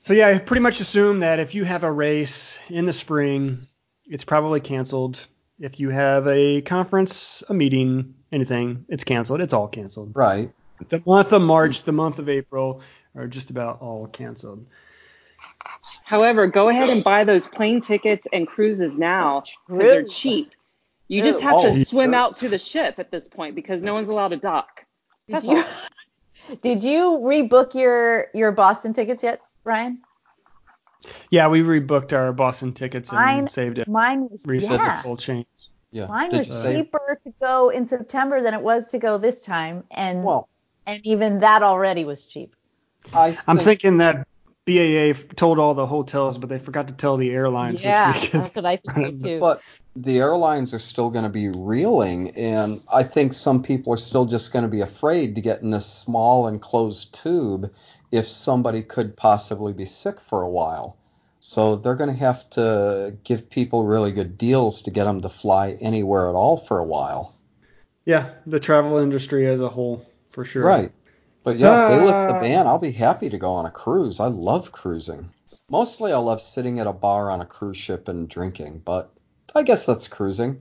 [0.00, 3.68] So yeah, I pretty much assume that if you have a race in the spring,
[4.06, 5.20] it's probably canceled.
[5.60, 9.40] If you have a conference, a meeting, anything, it's canceled.
[9.40, 10.10] It's all canceled.
[10.14, 10.52] Right.
[10.88, 12.80] The month of March, the month of April
[13.16, 14.66] are just about all canceled.
[16.04, 20.50] however go ahead and buy those plane tickets and cruises now because they're cheap
[21.08, 22.14] You just have Oh, to swim sure.
[22.18, 24.84] out to the ship at this point because no one's allowed to dock.
[25.26, 26.56] Did That's you, all.
[26.62, 30.00] did you rebook your your Boston tickets yet, Ryan?
[31.30, 33.86] Yeah, we rebooked our Boston tickets and Mine- saved it.
[33.86, 34.96] Mine was Reset yeah.
[34.96, 35.46] the full change.
[35.92, 36.06] Yeah.
[36.06, 36.76] Mine Did was you say?
[36.76, 40.48] cheaper to go in September than it was to go this time, and Well,
[40.86, 42.54] and even that already was cheap.
[43.12, 44.26] I think, I'm thinking that
[44.66, 47.82] BAA told all the hotels, but they forgot to tell the airlines.
[47.82, 49.38] yeah, which could, that's what I think too.
[49.40, 49.60] But
[49.94, 54.24] the airlines are still going to be reeling, and I think some people are still
[54.24, 57.70] just going to be afraid to get in this small enclosed tube
[58.10, 60.96] if somebody could possibly be sick for a while.
[61.40, 65.28] So they're going to have to give people really good deals to get them to
[65.28, 67.34] fly anywhere at all for a while.
[68.06, 70.64] yeah, the travel industry as a whole, for sure.
[70.64, 70.92] Right.
[71.44, 73.70] But yeah, if they lift the Uh, ban, I'll be happy to go on a
[73.70, 74.18] cruise.
[74.20, 75.30] I love cruising.
[75.70, 79.10] Mostly I love sitting at a bar on a cruise ship and drinking, but
[79.54, 80.60] I guess that's cruising.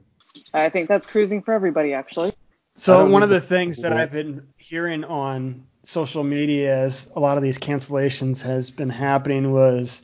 [0.53, 2.31] I think that's cruising for everybody, actually.
[2.77, 7.37] So one of the things that I've been hearing on social media as a lot
[7.37, 10.01] of these cancellations has been happening was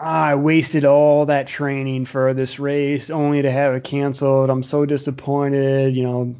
[0.00, 4.50] "Ah, I wasted all that training for this race only to have it canceled.
[4.50, 6.34] I'm so disappointed, you know,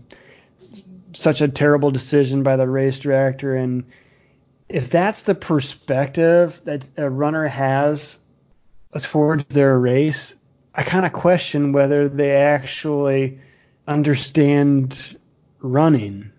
[1.20, 3.84] such a terrible decision by the race director and
[4.70, 8.16] if that's the perspective that a runner has
[8.94, 10.36] as towards their race,
[10.74, 13.40] I kind of question whether they actually
[13.86, 15.18] understand
[15.60, 16.30] running.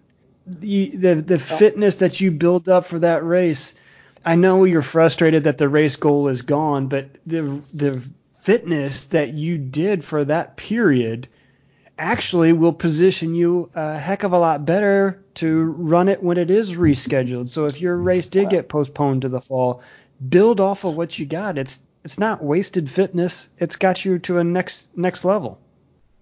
[0.48, 3.74] The, the the fitness that you build up for that race.
[4.26, 8.02] I know you're frustrated that the race goal is gone, but the the
[8.40, 11.28] fitness that you did for that period
[12.02, 16.50] actually will position you a heck of a lot better to run it when it
[16.50, 17.48] is rescheduled.
[17.48, 19.84] So if your race did get postponed to the fall,
[20.28, 21.58] build off of what you got.
[21.58, 23.50] It's it's not wasted fitness.
[23.60, 25.60] It's got you to a next next level.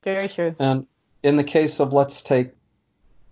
[0.03, 0.53] Very true.
[0.59, 0.85] And
[1.23, 2.51] in the case of let's take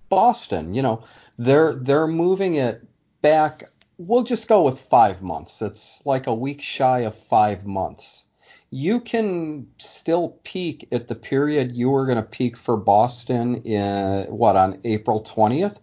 [0.07, 1.03] Boston, you know,
[1.37, 2.81] they're they're moving it
[3.21, 3.63] back.
[3.97, 5.61] We'll just go with five months.
[5.61, 8.23] It's like a week shy of five months.
[8.69, 14.25] You can still peak at the period you were going to peak for Boston in
[14.25, 15.79] what on April 20th,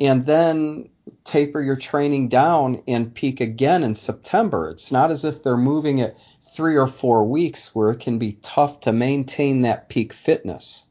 [0.00, 0.88] and then
[1.24, 4.68] taper your training down and peak again in September.
[4.70, 6.16] It's not as if they're moving it
[6.54, 10.84] three or four weeks where it can be tough to maintain that peak fitness.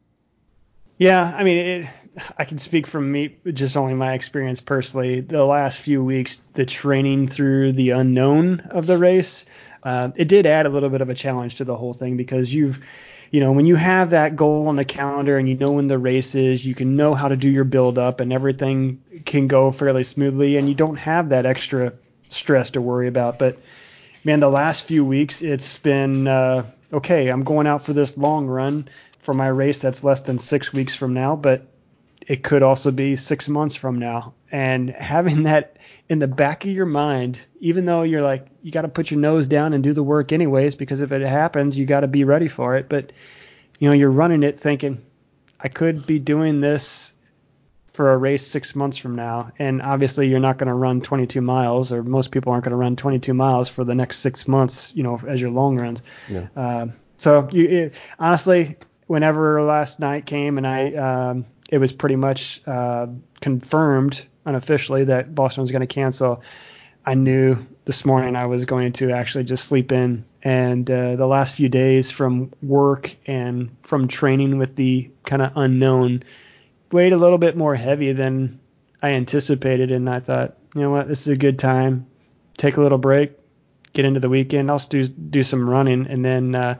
[0.97, 1.89] Yeah, I mean, it,
[2.38, 5.21] I can speak from me, just only my experience personally.
[5.21, 9.45] The last few weeks, the training through the unknown of the race,
[9.84, 12.54] uh, it did add a little bit of a challenge to the whole thing because
[12.54, 12.80] you've,
[13.32, 15.97] you know, when you have that goal on the calendar and you know when the
[15.97, 19.71] race is, you can know how to do your build up and everything can go
[19.71, 21.93] fairly smoothly and you don't have that extra
[22.30, 23.39] stress to worry about.
[23.39, 23.58] But
[24.23, 27.30] man, the last few weeks, it's been uh, okay.
[27.30, 28.88] I'm going out for this long run
[29.19, 31.65] for my race that's less than six weeks from now, but
[32.27, 34.33] it could also be six months from now.
[34.51, 35.77] And having that
[36.09, 39.19] in the back of your mind, even though you're like, you got to put your
[39.19, 42.23] nose down and do the work anyways, because if it happens, you got to be
[42.23, 42.89] ready for it.
[42.89, 43.12] But,
[43.79, 45.03] you know, you're running it thinking,
[45.59, 47.13] I could be doing this
[47.93, 49.51] for a race six months from now.
[49.59, 52.77] And obviously, you're not going to run 22 miles, or most people aren't going to
[52.77, 56.01] run 22 miles for the next six months, you know, as your long runs.
[56.27, 56.47] Yeah.
[56.55, 62.15] Um, so you, it, honestly, whenever last night came and I, um, it was pretty
[62.15, 63.07] much uh,
[63.41, 66.43] confirmed unofficially that Boston was going to cancel.
[67.03, 70.23] I knew this morning I was going to actually just sleep in.
[70.43, 75.51] And uh, the last few days from work and from training with the kind of
[75.55, 76.21] unknown
[76.91, 78.59] weighed a little bit more heavy than
[79.01, 79.89] I anticipated.
[79.89, 82.05] And I thought, you know what, this is a good time.
[82.55, 83.31] Take a little break,
[83.93, 84.69] get into the weekend.
[84.69, 86.75] I'll do do some running, and then uh,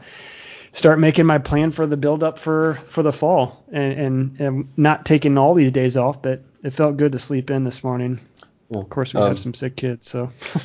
[0.74, 3.64] start making my plan for the build up for for the fall.
[3.72, 7.50] And, and and not taking all these days off, but it felt good to sleep
[7.50, 8.20] in this morning.
[8.70, 8.80] Yeah.
[8.80, 10.30] Of course, we Um, have some sick kids, so.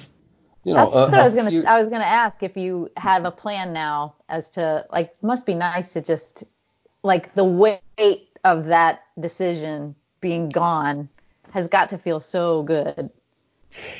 [0.64, 1.50] You know, That's a- what I was gonna.
[1.50, 5.06] few- I was gonna ask if you have a plan now as to like.
[5.12, 6.44] It must be nice to just
[7.04, 11.08] like the weight of that decision being gone
[11.52, 13.08] has got to feel so good.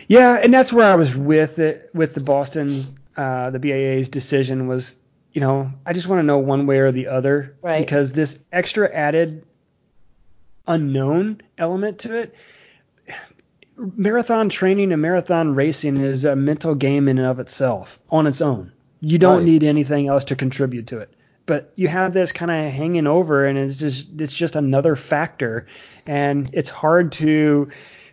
[0.09, 4.67] Yeah, and that's where I was with it with the Boston's uh, the BAA's decision
[4.67, 4.99] was,
[5.33, 7.81] you know, I just want to know one way or the other Right.
[7.85, 9.45] because this extra added
[10.67, 12.35] unknown element to it.
[13.77, 18.41] Marathon training and marathon racing is a mental game in and of itself on its
[18.41, 18.73] own.
[19.01, 19.45] You don't Right.
[19.45, 21.11] need anything else to contribute to it.
[21.47, 25.67] But you have this kind of hanging over and it's just it's just another factor
[26.07, 27.69] and it's hard to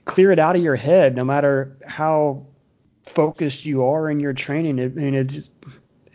[0.06, 2.46] clear it out of your head no matter how
[3.04, 4.80] focused you are in your training.
[4.80, 5.52] I mean, it's,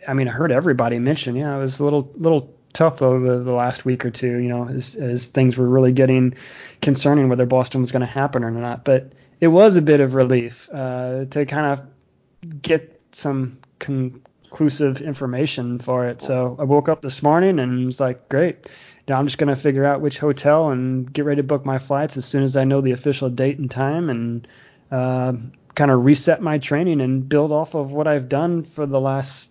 [0.07, 3.53] I mean, I heard everybody mention, yeah, it was a little, little tough over the
[3.53, 4.37] last week or two.
[4.37, 6.35] You know, as as things were really getting
[6.81, 8.83] concerning whether Boston was going to happen or not.
[8.83, 15.79] But it was a bit of relief uh, to kind of get some conclusive information
[15.79, 16.21] for it.
[16.21, 18.67] So I woke up this morning and was like, great.
[19.07, 21.79] Now I'm just going to figure out which hotel and get ready to book my
[21.79, 24.47] flights as soon as I know the official date and time and
[24.91, 25.33] uh,
[25.75, 29.50] kind of reset my training and build off of what I've done for the last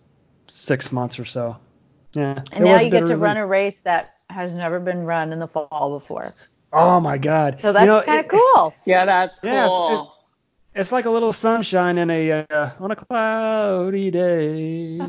[0.60, 1.56] six months or so.
[2.12, 2.42] Yeah.
[2.52, 5.48] And now you get to run a race that has never been run in the
[5.48, 6.34] fall before.
[6.72, 7.58] Oh my God!
[7.60, 8.74] So that's you know, kind of cool.
[8.84, 9.50] Yeah, that's cool.
[9.50, 10.10] Yeah, it's,
[10.82, 15.00] it's like a little sunshine in a uh, on a cloudy day,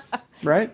[0.42, 0.70] right?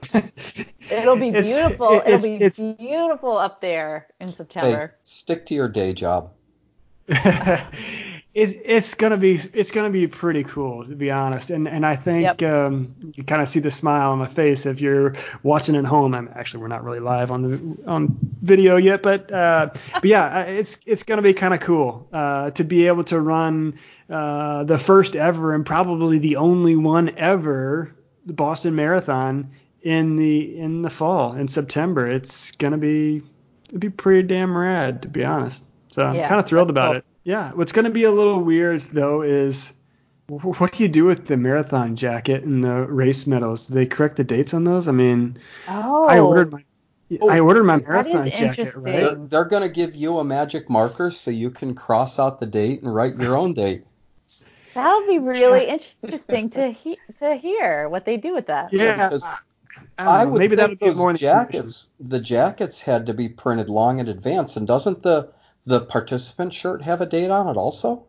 [0.90, 1.90] It'll be It's- beautiful.
[1.92, 4.95] it- It'll it's- be it's- beautiful up there in Hey, September.
[5.05, 6.33] stick to your day job.
[8.35, 11.97] It's it's gonna be it's gonna be pretty cool to be honest, and and I
[11.97, 12.42] think Yep.
[12.42, 16.14] um, you kind of see the smile on my face if you're watching at home.
[16.14, 20.45] I'm actually we're not really live on the on video yet, but uh, but yeah,
[20.45, 24.79] it's it's gonna be kind of cool uh, to be able to run uh, the
[24.79, 29.51] first ever and probably the only one ever the Boston Marathon
[29.83, 32.07] in the in the fall in September.
[32.07, 33.21] It's gonna be
[33.68, 35.64] it'd be pretty damn rad to be honest.
[35.90, 36.97] So I'm kind of thrilled about cool.
[36.97, 37.05] it.
[37.24, 39.72] Yeah, what's going to be a little weird though is
[40.28, 43.68] what do you do with the marathon jacket and the race medals?
[43.68, 44.88] Do they correct the dates on those?
[44.88, 46.04] I mean, oh.
[46.04, 46.64] oh, I ordered my
[47.28, 49.00] I ordered my marathon jacket, right?
[49.00, 52.46] They're, they're going to give you a magic marker so you can cross out the
[52.46, 53.85] date and write your own date.
[54.72, 55.68] that'll be really
[56.02, 58.72] interesting to he- to hear what they do with that.
[58.72, 59.40] Yeah, because I,
[59.98, 63.68] I, know, would maybe that'll be more in jackets, the jackets had to be printed
[63.68, 65.30] long in advance, and doesn't the
[65.64, 68.05] the participant shirt have a date on it also?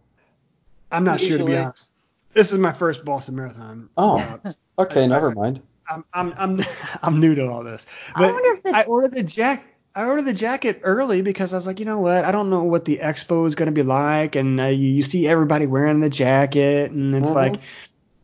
[0.91, 1.91] I'm not sure to be honest.
[2.33, 3.89] This is my first Boston Marathon.
[3.97, 4.17] Oh.
[4.43, 5.61] Uh, Okay, I- never mind.
[5.89, 6.65] I'm I'm I'm
[7.03, 7.85] I'm new to all this.
[8.15, 9.65] I wonder if I ordered the jack.
[9.95, 12.25] I ordered the jacket early because I was like, you know what?
[12.25, 15.03] I don't know what the expo is going to be like, and uh, you, you
[15.03, 17.35] see everybody wearing the jacket, and it's Mhm.
[17.35, 17.55] like,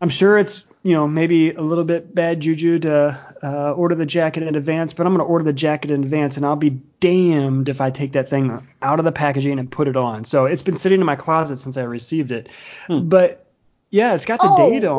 [0.02, 4.06] I'm sure it's you know maybe a little bit bad juju to uh, order the
[4.06, 6.82] jacket in advance, but I'm going to order the jacket in advance, and I'll be
[7.00, 10.26] damned if I take that thing out of the packaging and put it on.
[10.26, 12.50] So it's been sitting in my closet since I received it,
[12.88, 13.08] Hmm.
[13.10, 13.46] but
[13.92, 14.99] yeah, it's got the oh, date on.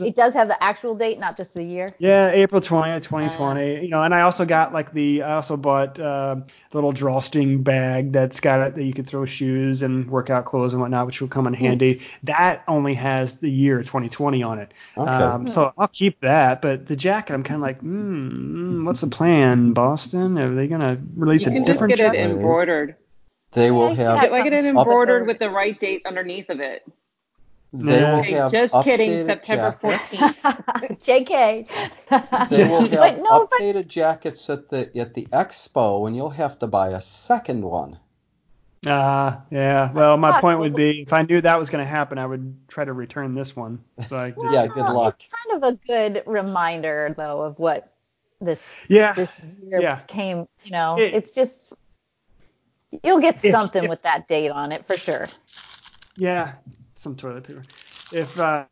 [0.00, 1.94] Well, you need, So- it does have the actual date, not just the year.
[1.98, 3.82] Yeah, April 20th, 2020.
[3.82, 6.36] you know, and I also got like the I also bought uh,
[6.70, 10.72] the little drawstring bag that's got it that you can throw shoes and workout clothes
[10.72, 12.02] and whatnot, which will come in handy.
[12.22, 14.72] That only has the year 2020 on it.
[14.96, 15.10] Okay.
[15.10, 19.06] Um, so I'll keep that, but the jacket, I'm kind of like, hmm, what's the
[19.08, 20.38] plan, Boston?
[20.38, 22.30] Are they gonna release You a can just different get it jacket?
[22.30, 22.96] embroidered.
[23.52, 26.60] they will Yeah, have Get, like get it embroidered with the right date underneath of
[26.60, 26.82] it.
[27.72, 30.16] They will Hey, have just kidding, September jackets.
[30.16, 31.00] 14th.
[31.04, 32.48] JK.
[32.48, 36.30] They will have but no, but updated jackets at the at the expo, and you'll
[36.30, 37.98] have to buy a second one.
[38.86, 39.90] Uh, yeah.
[39.92, 42.84] Well, my point would be, if I knew that was gonna happen, I would try
[42.84, 43.80] to return this one.
[44.06, 45.16] So I just, Yeah, good luck.
[45.20, 47.92] It's kind of a good reminder, though, of what
[48.40, 49.14] this yeah.
[49.14, 49.98] this year Yeah.
[50.06, 50.46] came.
[50.62, 51.72] You know, It- it's just
[53.02, 55.26] you'll get If- something if- with that date on it for sure.
[56.16, 56.52] Yeah,
[56.98, 57.62] some toilet paper.
[58.12, 58.64] If uh,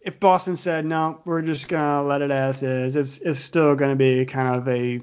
[0.00, 3.96] if Boston said no, we're just gonna let it as is, it's it's still gonna
[3.96, 5.00] be kind of a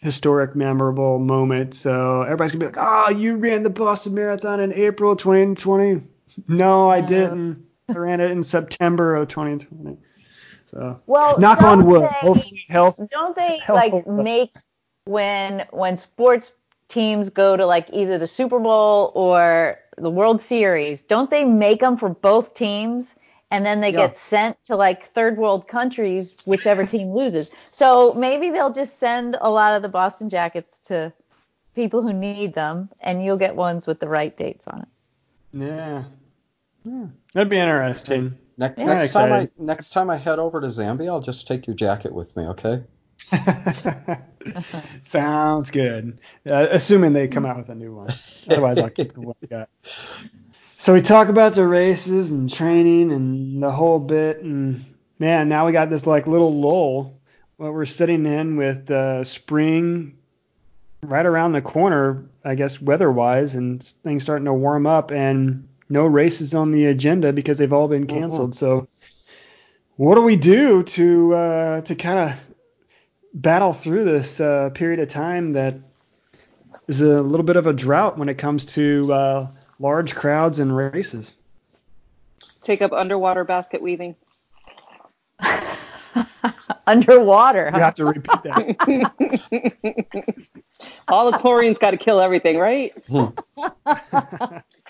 [0.00, 1.74] historic, memorable moment.
[1.74, 6.02] So everybody's gonna be like, "Oh, you ran the Boston Marathon in April 2020."
[6.48, 7.64] No, I didn't.
[7.88, 9.96] I ran it in September of 2020.
[10.66, 12.02] So Well, knock on wood.
[12.02, 13.00] they- Hopefully, health.
[13.10, 14.06] Don't they Hell, like up.
[14.06, 14.52] make
[15.04, 16.52] when when sports
[16.88, 21.02] teams go to like either the Super Bowl or the World Series?
[21.02, 23.16] Don't they make them for both teams?
[23.50, 24.08] And then they Yeah.
[24.08, 27.50] get sent to like third world countries, whichever team loses.
[27.70, 31.12] So maybe they'll just send a lot of the Boston Jackets to
[31.74, 34.88] people who need them, and you'll get ones with the right dates on it.
[35.52, 36.04] Yeah.
[36.84, 37.06] Hmm.
[37.34, 38.36] That'd be interesting.
[38.58, 38.84] Ne- Yeah.
[38.86, 42.12] next time I next time I head over to Zambia, I'll just take your jacket
[42.12, 42.82] with me, okay?
[45.02, 46.18] Sounds good.
[46.48, 48.10] Uh, assuming they come out with a new one.
[48.48, 49.68] Otherwise, I'll keep the one I got.
[50.78, 54.84] So we talk about the races and training and the whole bit, and
[55.18, 57.18] man, now we got this like little lull.
[57.56, 60.18] What we're sitting in with uh, spring
[61.02, 66.06] right around the corner, I guess weather-wise, and things starting to warm up, and no
[66.06, 68.54] races on the agenda because they've all been canceled.
[68.54, 68.88] So,
[69.96, 72.45] what do we do to uh, to kind of
[73.36, 75.74] battle through this uh, period of time that
[76.88, 79.46] is a little bit of a drought when it comes to uh,
[79.78, 81.36] large crowds and races.
[82.62, 84.16] Take up underwater basket weaving.
[86.86, 87.70] underwater.
[87.74, 88.66] You have to repeat that.
[91.08, 92.92] All the chlorine's got to kill everything, right?
[93.08, 93.26] Hmm.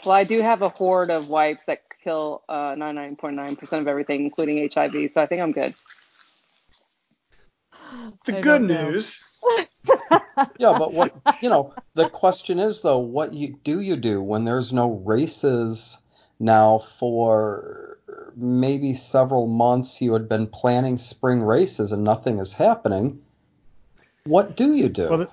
[0.04, 4.68] Well, I do have a horde of wipes that kill uh, 99.9% of everything, including
[4.72, 5.10] HIV.
[5.10, 5.74] So I think I'm good.
[8.24, 9.18] The I good news.
[10.58, 14.44] Yeah, but what you know, the question is though, what you do you do when
[14.44, 15.96] there's no races
[16.38, 17.98] now for
[18.36, 23.22] maybe several months you had been planning spring races and nothing is happening.
[24.24, 25.08] What do you do?
[25.08, 25.28] Well, the,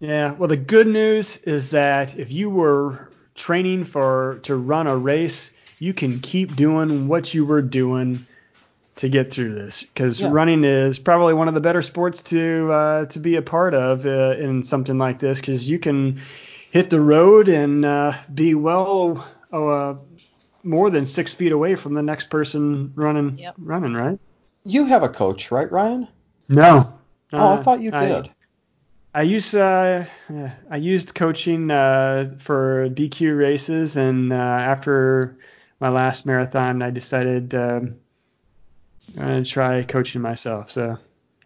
[0.00, 0.32] yeah.
[0.32, 5.50] Well, the good news is that if you were training for to run a race,
[5.78, 8.26] you can keep doing what you were doing
[8.96, 10.28] to get through this because Yeah.
[10.30, 14.06] running is probably one of the better sports to uh, to be a part of
[14.06, 16.20] uh, in something like this because you can
[16.70, 19.94] hit the road and uh, be well uh,
[20.64, 23.54] more than six feet away from the next person running Yep.
[23.58, 24.18] running right.
[24.64, 26.08] you have a coach, right, Ryan?
[26.48, 26.92] No.
[27.32, 28.30] Oh, I Uh, thought you did.
[29.14, 35.38] I used uh, uh, I used coaching uh, for BQ races, and uh, after
[35.80, 37.96] my last marathon, I decided um,
[39.16, 40.70] I'm gonna try coaching myself.
[40.70, 40.98] So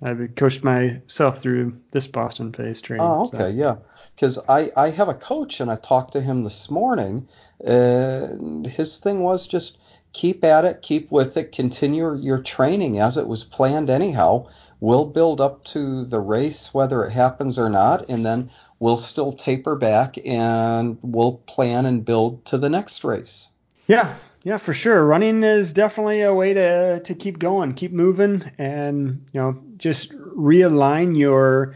[0.03, 3.07] I've coached myself through this Boston phase training.
[3.07, 3.37] Oh, so.
[3.37, 3.77] okay, yeah.
[4.15, 7.29] Because I, I have a coach and I talked to him this morning,
[7.63, 9.79] and his thing was just
[10.13, 14.49] keep at it, keep with it, continue your training as it was planned anyhow.
[14.81, 19.33] We'll build up to the race whether it happens or not, and then we'll still
[19.33, 23.49] taper back and we'll plan and build to the next race.
[23.87, 25.05] Yeah, yeah, for sure.
[25.05, 30.13] Running is definitely a way to to keep going, keep moving, and you know just
[30.13, 31.75] realign your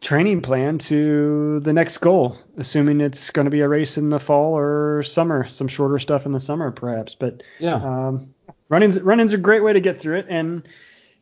[0.00, 4.18] training plan to the next goal, assuming it's going to be a race in the
[4.18, 7.14] fall or summer, some shorter stuff in the summer perhaps.
[7.14, 7.76] But Yeah.
[7.76, 8.34] um,
[8.68, 10.68] running's running's a great way to get through it, and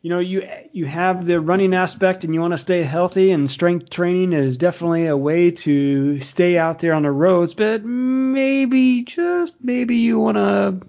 [0.03, 3.49] you know you you have the running aspect, and you want to stay healthy, and
[3.49, 7.53] strength training is definitely a way to stay out there on the roads.
[7.53, 10.85] But maybe just maybe you want to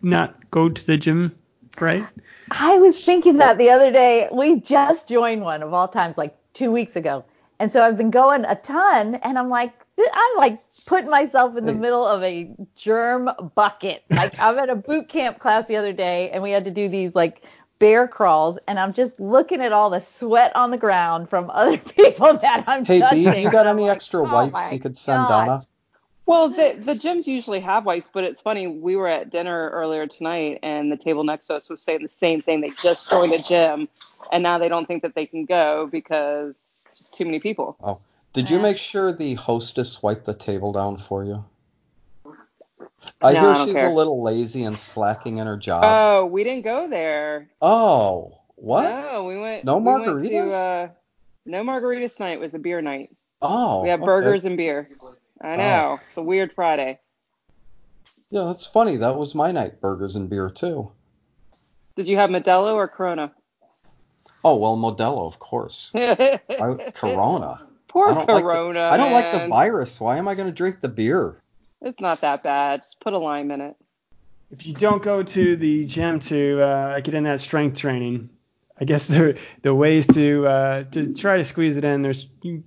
[0.00, 1.36] not go to the gym,
[1.78, 2.06] right?
[2.50, 4.28] I was thinking that the other day.
[4.32, 7.24] We just joined one of all times, like two weeks ago.
[7.60, 11.66] And so I've been going a ton, and I'm like, I'm like putting myself in
[11.66, 14.04] the middle of a germ bucket.
[14.08, 16.88] Like I'm at a boot camp class the other day, and we had to do
[16.88, 17.44] these like
[17.84, 21.76] bear crawls, and I'm just looking at all the sweat on the ground from other
[21.96, 23.30] people that I'm Hey, touching.
[23.30, 25.46] B, you got any like, extra oh wipes my you could send gosh.
[25.46, 25.66] Donna?
[26.24, 28.66] Well, the the gyms usually have wipes, but it's funny.
[28.68, 32.08] We were at dinner earlier tonight, and the table next to us was saying the
[32.08, 32.62] same thing.
[32.62, 33.86] They just joined a gym,
[34.32, 37.76] and now they don't think that they can go because just too many people.
[37.82, 37.98] Oh,
[38.32, 41.44] did you make sure the hostess wiped the table down for you?
[43.22, 43.88] I No, hear I she's care.
[43.90, 45.82] a little lazy and slacking in her job.
[45.84, 47.50] Oh, we didn't go there.
[47.62, 48.82] oh, what?
[48.84, 49.64] No, we went.
[49.64, 50.50] No we went to, margaritas?
[50.52, 50.88] uh,
[51.46, 52.32] no margaritas tonight.
[52.32, 53.10] It was a beer night.
[53.42, 54.06] Oh, we had okay.
[54.06, 54.88] burgers and beer.
[55.42, 55.98] I know.
[56.08, 56.98] It's a weird Friday.
[58.30, 58.96] Yeah, that's funny.
[58.96, 60.90] That was my night, burgers and beer too.
[61.96, 63.32] Did you have Modelo or Corona?
[64.44, 65.92] Oh well, Modelo, of course.
[65.94, 66.40] I,
[66.94, 67.66] Corona.
[67.88, 68.80] Poor I don't like the- Corona.
[68.90, 70.00] I don't like the virus.
[70.00, 71.36] Why am I going to drink the beer?
[71.84, 72.80] It's not that bad.
[72.80, 73.76] Just put a lime in it.
[74.50, 78.30] if you don't go to the gym to uh, get in that strength training,
[78.80, 82.02] I guess the the ways to uh, to try to squeeze it in.
[82.02, 82.64] There's you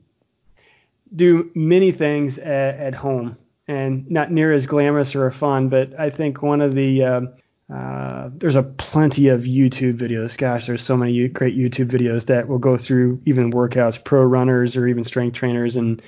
[1.15, 3.37] do many things at, at home
[3.67, 7.33] and not near as glamorous or fun, but I think one of the um,
[7.73, 10.37] uh, there's a plenty of YouTube videos.
[10.37, 14.77] Gosh, there's so many great YouTube videos that will go through even workouts, pro runners
[14.77, 16.01] or even strength trainers, and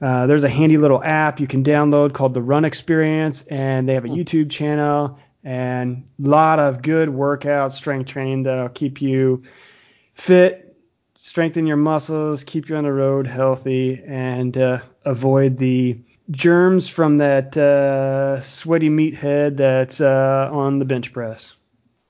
[0.00, 3.94] uh, there's a handy little app you can download called the Run Experience, and they
[3.94, 9.42] have a YouTube channel and a lot of good workouts, strength training that'll keep you
[10.14, 10.76] fit,
[11.14, 15.98] strengthen your muscles, keep you on the road healthy, and uh, avoid the
[16.30, 21.54] germs from that uh, sweaty meathead that's uh, on the bench press.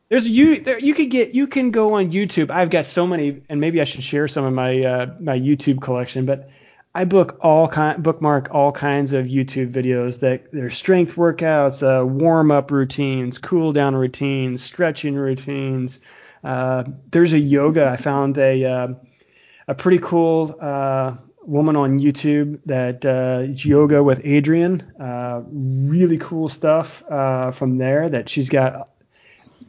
[0.09, 2.51] There's you there you could get you can go on YouTube.
[2.51, 5.81] I've got so many, and maybe I should share some of my uh, my YouTube
[5.81, 6.51] collection, but
[6.97, 12.07] I book all kind bookmark all kinds of YouTube videos that there's strength workouts, uh,
[12.07, 15.99] warm up routines, cool down routines, stretching routines.
[16.45, 17.89] Uh, there's a yoga.
[17.89, 18.89] I found a uh,
[19.67, 24.85] a pretty cool uh, woman on YouTube that uh, yoga with Adriene.
[25.01, 28.91] Uh, really cool stuff from there that she's got.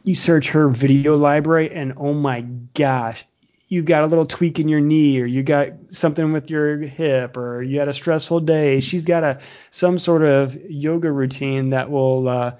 [0.04, 2.42] You search her video library and oh my
[2.74, 3.26] gosh,
[3.68, 7.36] you've got a little tweak in your knee or you got something with your hip
[7.36, 8.80] or you had a stressful day.
[8.80, 9.40] She's got a
[9.70, 12.52] some sort of yoga routine that will uh,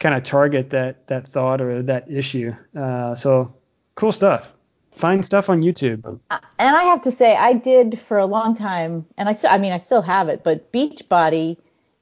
[0.00, 2.54] kind of target that that thought or that issue.
[2.76, 3.54] Uh, so
[3.94, 4.48] cool stuff.
[4.90, 6.20] find stuff on YouTube.
[6.30, 9.50] Uh, and I have to say, I did for a long time, and I still,
[9.50, 11.56] I mean, I still have it, but Beachbody,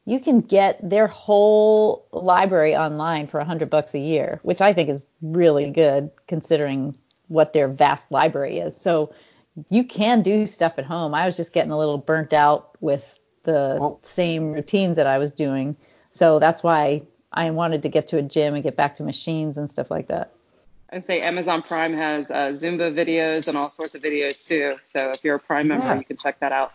[0.07, 4.73] you can get their whole library online for a hundred bucks a year, which I
[4.73, 6.97] think is really good considering
[7.29, 8.77] what their vast library is.
[8.77, 9.13] So
[9.71, 11.15] you can do stuff at home.
[11.15, 15.19] I was just getting a little burnt out with the Well- same routines that I
[15.19, 15.77] was doing.
[16.11, 17.03] So that's why
[17.33, 20.09] I wanted to get to a gym and get back to machines and stuff like
[20.09, 20.33] that.
[20.93, 24.77] I'd say Amazon Prime has uh, Zumba videos and all sorts of videos too.
[24.85, 25.99] So if you're a Prime member, Yeah.
[25.99, 26.73] you can check that out.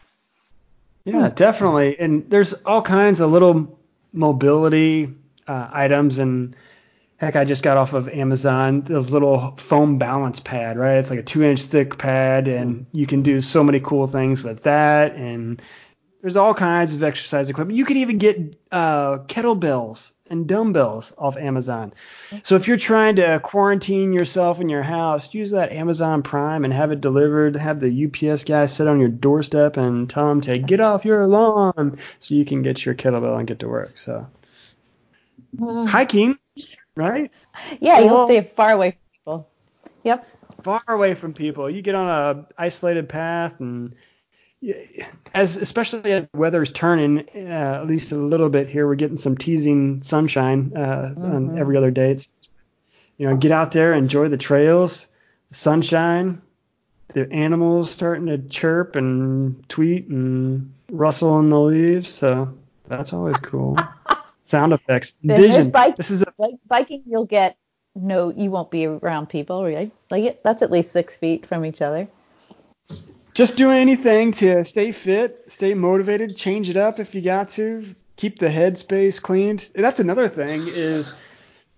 [1.05, 1.97] Yeah, definitely.
[1.99, 3.79] And there's all kinds of little
[4.13, 5.13] mobility
[5.47, 6.19] uh, items.
[6.19, 6.55] And
[7.21, 10.97] heck, I just got off of Amazon this little foam balance pad, right?
[10.97, 12.97] It's like a two inch thick pad, and mm-hmm.
[12.97, 15.13] you can do so many cool things with that.
[15.13, 15.61] And
[16.21, 17.77] there's all kinds of exercise equipment.
[17.77, 21.93] You can even get uh, kettlebells and dumbbells off Amazon.
[22.31, 22.37] Mm-hmm.
[22.41, 26.73] So if you're trying to quarantine yourself in your house, use that Amazon Prime and
[26.73, 27.55] have it delivered.
[27.55, 31.27] Have the UPS guy sit on your doorstep and tell him to get off your
[31.27, 33.99] lawn so you can get your kettlebell and get to work.
[33.99, 34.25] So
[35.55, 35.85] mm-hmm.
[35.85, 36.39] hiking,
[36.95, 37.31] right?
[37.79, 39.49] Yeah, you'll stay far away from people.
[40.03, 40.27] Yep.
[40.63, 41.69] far away from people.
[41.69, 43.95] You get on a isolated path, and
[45.33, 49.17] as especially as the weather's turning, uh, at least a little bit here, we're getting
[49.17, 51.59] some teasing sunshine uh, on Mhm.
[51.59, 52.11] every other day.
[52.11, 52.27] It's,
[53.17, 55.07] you know, get out there, enjoy the trails,
[55.49, 56.41] the sunshine,
[57.09, 62.09] the animals starting to chirp and tweet and rustle in the leaves.
[62.09, 62.53] So
[62.87, 63.77] that's always cool.
[64.51, 65.13] Sound effects.
[65.23, 65.69] Vision.
[65.71, 67.57] bike- This is a Like biking, you'll get
[67.95, 69.91] no, you won't be around people, right?
[70.09, 72.07] Like it, that's at least six feet from each other.
[73.33, 77.83] just doing anything to stay fit, stay motivated, change it up if you got to,
[78.17, 79.69] keep the headspace cleaned.
[79.73, 81.21] That's another thing is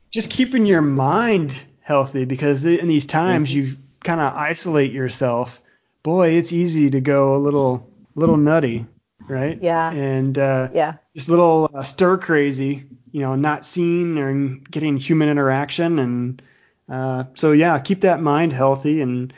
[0.10, 5.62] just keeping your mind healthy because in these times you kind of isolate yourself.
[6.02, 8.86] Boy, it's easy to go a little little nutty,
[9.28, 9.62] right?
[9.62, 9.92] Yeah.
[9.92, 10.94] And uh, Yeah.
[11.16, 16.42] just a little uh, stir crazy, you know, not seeing or getting human interaction, and
[16.90, 19.34] uh, so yeah, keep that mind healthy, and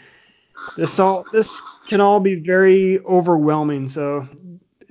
[0.77, 3.87] this all this can all be very overwhelming.
[3.89, 4.27] So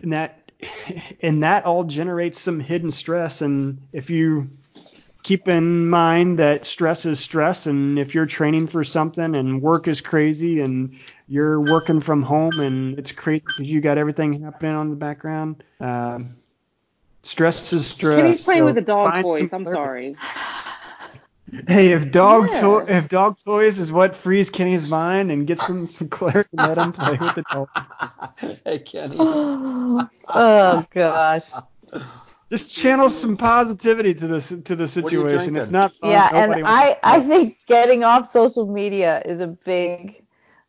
[0.02, 0.52] and that
[1.22, 4.48] and that all generates some hidden stress, and if you
[5.22, 9.88] keep in mind that stress is stress, and if you're training for something and work
[9.88, 10.96] is crazy and
[11.28, 15.64] you're working from home and it's crazy because you got everything happening on the background.
[15.80, 16.28] Um,
[17.22, 18.20] stress is stress.
[18.20, 19.52] Kenny's playing so with the dog find toys.
[19.52, 19.72] I'm therapy.
[19.76, 20.16] sorry.
[21.68, 22.60] Hey, if dog Yeah.
[22.62, 26.78] to- if dog toys is what frees Kenny's mind and gets him some clarity, let
[26.78, 27.68] him play with the dog.
[28.64, 29.16] hey, Kenny.
[29.20, 31.44] oh gosh.
[32.50, 35.54] Just channel some positivity to this to the situation.
[35.54, 36.10] It's not fun.
[36.10, 40.23] yeah, Nobody and wants- I I think getting off social media is a big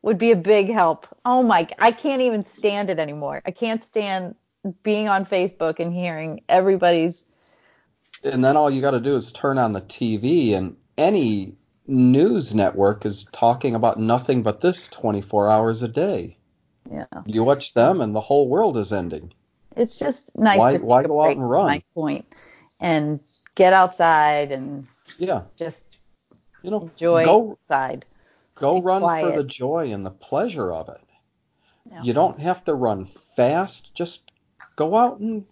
[0.06, 1.08] would be a big help.
[1.26, 3.42] Oh my, I can't even stand it anymore.
[3.46, 4.36] I can't stand
[4.84, 7.26] being on Facebook and hearing everybody's
[8.24, 12.56] and then all you got to do is turn on the TV, and any news
[12.56, 16.38] network is talking about nothing but this 24 hours a day.
[16.90, 17.06] yeah.
[17.26, 19.34] You watch them, and the whole world is ending.
[19.76, 21.68] It's just nice Why- why go out and run?
[21.68, 22.26] My point,
[22.80, 23.20] and
[23.56, 24.88] get outside and
[25.18, 25.98] Yeah, just
[26.64, 28.06] you know, enjoy go outside.
[28.56, 31.02] Go be run for the joy and the pleasure of it.
[31.90, 32.02] Yeah.
[32.02, 33.94] You don't have to run fast.
[33.94, 34.32] Just
[34.76, 35.46] go out and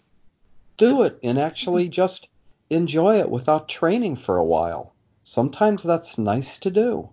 [0.77, 2.27] do it, and actually just
[2.69, 4.95] enjoy it without training for a while.
[5.23, 7.09] Sometimes that's nice to do.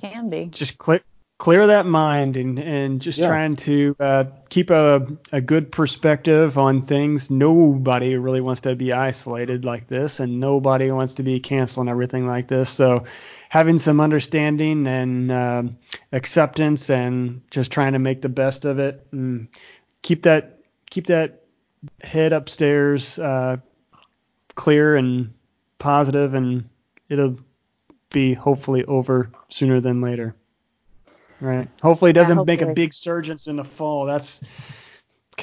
[0.00, 0.46] Can be.
[0.46, 1.00] just clear
[1.38, 3.26] clear that mind and and just Yeah.
[3.26, 7.30] trying to uh, keep a a good perspective on things.
[7.30, 12.26] Nobody really wants to be isolated like this, and nobody wants to be canceling everything
[12.28, 12.70] like this.
[12.70, 13.04] So
[13.52, 15.76] having some understanding and um
[16.10, 19.46] acceptance and just trying to make the best of it and
[20.00, 21.42] keep that keep that
[22.00, 23.58] head upstairs uh,
[24.54, 25.34] clear and
[25.78, 26.66] positive and
[27.10, 27.36] it'll
[28.08, 30.34] be hopefully over sooner than later.
[31.38, 31.68] Right.
[31.82, 34.06] Hopefully it doesn't make a big surge in the fall.
[34.06, 34.42] That's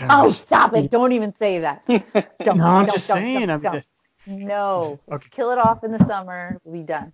[0.10, 0.90] Oh, stop it!
[0.90, 1.84] Don't even say that.
[1.88, 3.48] Don't, no, I'm don't, just don't, saying.
[3.48, 3.82] don't, I mean,
[4.28, 4.48] don't.
[4.48, 5.00] No.
[5.12, 5.28] Okay.
[5.30, 6.60] Kill it off in the summer.
[6.64, 7.12] We'll be done.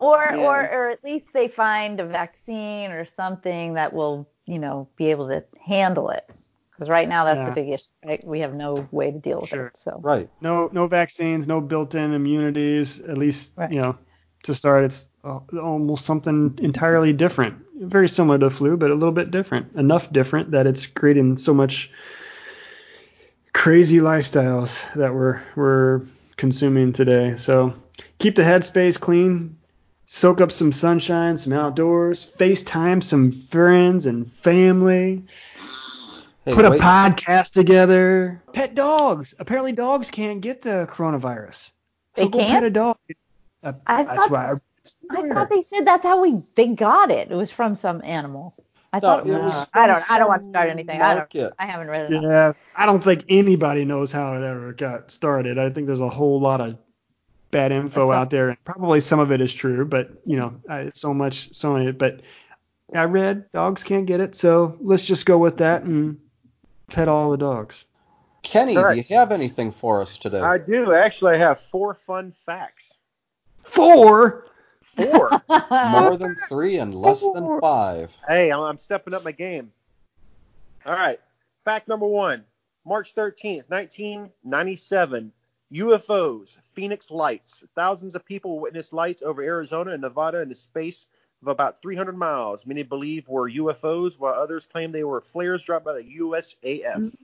[0.00, 0.36] Or, Yeah.
[0.38, 5.06] or, or at least they find a vaccine or something that will, you know, be
[5.10, 6.28] able to handle it.
[6.72, 7.50] Because right now that's Yeah.
[7.50, 7.88] the big issue.
[8.04, 8.24] Right?
[8.26, 9.66] We have no way to deal with Sure.
[9.66, 9.76] it.
[9.76, 10.00] So.
[10.02, 10.28] Right.
[10.40, 13.00] no no vaccines, no built-in immunities.
[13.02, 13.70] At least Right.
[13.70, 13.96] you know
[14.44, 17.56] to start, it's uh, almost something entirely different.
[17.78, 19.76] Very similar to flu, but a little bit different.
[19.76, 21.90] Enough different that it's creating so much
[23.52, 26.00] crazy lifestyles that we're we're
[26.38, 27.36] consuming today.
[27.36, 27.74] So
[28.18, 29.58] keep the headspace clean,
[30.12, 35.22] soak up some sunshine, some outdoors, FaceTime some friends and family,
[36.44, 39.34] Hey, put a podcast together, pet dogs.
[39.38, 41.70] Apparently, dogs can't get the coronavirus.
[42.16, 42.66] So They go can't?
[42.66, 42.96] a dog.
[43.62, 44.52] Uh, I that's thought- why
[45.12, 47.30] I, I thought they said that's how we they got it.
[47.30, 48.54] It was from some animal.
[48.92, 51.00] I No, thought it was I don't I don't want to start anything.
[51.00, 51.52] I don't market.
[51.58, 52.16] I haven't read it.
[52.16, 52.22] up.
[52.24, 55.56] Yeah, I don't think anybody knows how it ever got started.
[55.58, 56.78] I think there's a whole lot of
[57.50, 60.54] bad info Some- out there, and probably some of it is true, but you know,
[60.68, 61.92] I, so much, so many.
[61.92, 62.20] But
[62.94, 66.18] I read dogs can't get it, so let's just go with that and
[66.88, 67.84] pet all the dogs.
[68.42, 70.40] Kenny, All do you have anything for us today?
[70.40, 70.92] I do.
[70.92, 72.96] Actually, I have four fun facts.
[73.62, 74.46] Four.
[74.82, 75.42] Four.
[75.70, 78.10] More than three and less than five.
[78.26, 79.72] hey, I'm, I'm stepping up my game.
[80.86, 81.20] All right.
[81.64, 82.44] Fact number one
[82.86, 85.32] March 13th, 1997.
[85.72, 87.64] UFOs, Phoenix Lights.
[87.74, 91.06] Thousands of people witnessed lights over Arizona and Nevada in a space
[91.42, 92.66] of about 300 miles.
[92.66, 97.16] Many believe were UFOs, while others claim they were flares dropped by the USAF.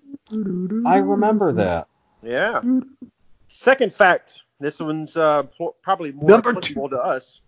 [0.86, 1.88] I remember that.
[2.22, 2.62] Yeah.
[3.48, 4.42] Second fact.
[4.58, 5.42] This one's uh,
[5.82, 7.42] probably more Number applicable to us.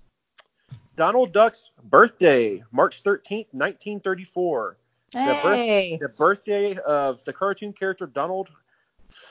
[0.97, 4.77] Donald Duck's birthday, March 13th, 1934.
[5.15, 8.51] hey, The birthday of the cartoon character Donald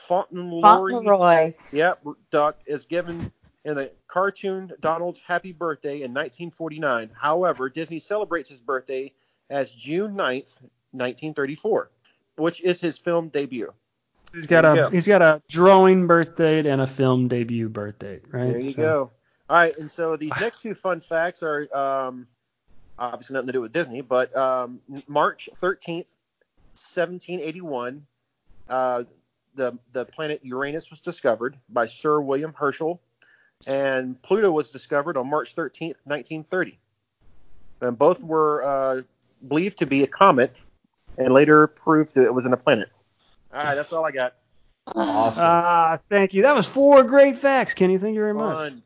[0.06, 0.60] Fauntleroy.
[0.62, 1.54] Fauntleroy.
[1.72, 3.32] Yep, Duck is given
[3.64, 7.10] in the cartoon Donald's Happy Birthday in 1949.
[7.18, 9.12] However, Disney celebrates his birthday
[9.50, 10.60] as June 9th,
[10.92, 11.90] 1934,
[12.36, 13.72] which is his film debut.
[14.34, 14.90] He's got a go.
[14.90, 18.50] he's got a drawing birth date and a film debut birth date, right?
[18.52, 19.10] There you So- go.
[19.50, 22.26] All right, and so these next two fun facts are um,
[22.98, 26.12] obviously nothing to do with Disney, but um, March 13th,
[26.74, 28.06] 1781,
[28.68, 29.04] uh,
[29.54, 33.00] the the planet Uranus was discovered by Sir William Herschel,
[33.66, 36.78] and Pluto was discovered on March 13th, 1930.
[37.80, 39.02] And both were uh,
[39.46, 40.60] believed to be a comet,
[41.16, 42.88] and later proved that it wasn't a planet.
[43.52, 44.34] All right, that's all I got.
[44.94, 45.44] Awesome.
[45.46, 46.42] Ah, thank you.
[46.42, 47.98] That was four great facts, Kenny.
[47.98, 48.56] Thank you very much.
[48.56, 48.82] Fun.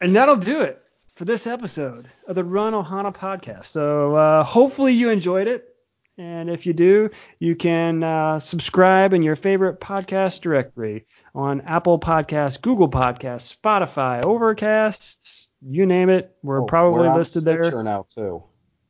[0.00, 0.82] And that'll do it
[1.14, 3.66] for this episode of the Run Ohana podcast.
[3.66, 5.73] So uh, hopefully you enjoyed it.
[6.16, 7.10] And if you do,
[7.40, 14.22] you can uh, subscribe in your favorite podcast directory on Apple Podcasts, Google Podcasts, Spotify,
[14.24, 16.36] Overcast, you name it.
[16.44, 17.64] We're Oh, probably we're on listed there.
[17.64, 18.42] Stitcher now too.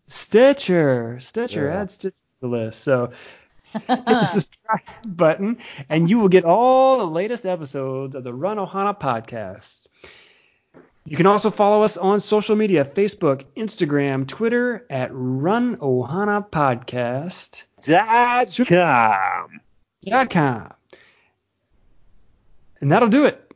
[0.07, 1.81] Stitcher, Stitcher, Yeah.
[1.81, 2.81] add Stitcher to the list.
[2.83, 3.11] So
[3.73, 5.59] hit the subscribe button,
[5.89, 9.87] and you will get all the latest episodes of the Run Ohana podcast.
[11.07, 17.65] You can also follow us on social media Facebook, Instagram, Twitter at Run Ohana Podcast.
[17.83, 19.61] Dot com.
[20.03, 20.73] dot com.
[22.81, 23.53] And that'll do it.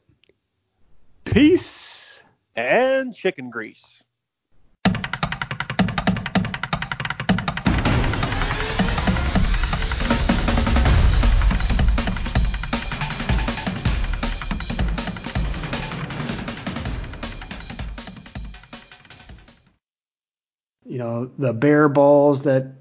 [1.25, 2.23] Peace.
[2.55, 4.03] and chicken grease.
[20.89, 22.73] You know, the bear balls that.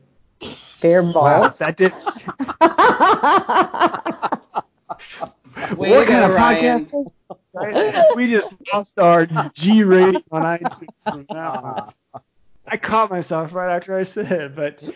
[0.81, 1.57] Bear Wow, balls.
[1.57, 1.93] that did.
[5.77, 6.85] Way what kind go, of Ryan.
[6.85, 7.11] podcast?
[7.53, 8.15] Right?
[8.15, 10.87] we just lost our G rating on iTunes.
[11.03, 11.91] from now.
[12.13, 12.19] Ah.
[12.67, 14.87] I caught myself right after I said it, but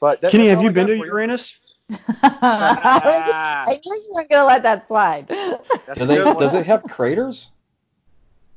[0.00, 1.04] But that, Kenny, have you been to you.
[1.04, 1.56] Uranus?
[2.22, 5.28] I knew you weren't gonna let that slide.
[5.28, 6.38] Do they, good one.
[6.38, 7.50] does it have craters?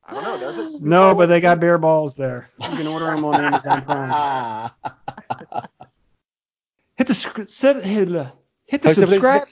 [0.05, 0.37] I don't know.
[0.39, 0.85] Does it?
[0.87, 2.49] No, but they got bear balls there.
[2.61, 4.09] You can order them on Amazon Prime.
[4.11, 4.75] Ah.
[6.97, 8.31] Hit the sc- set- hit, uh,
[8.65, 9.47] hit the subscribe.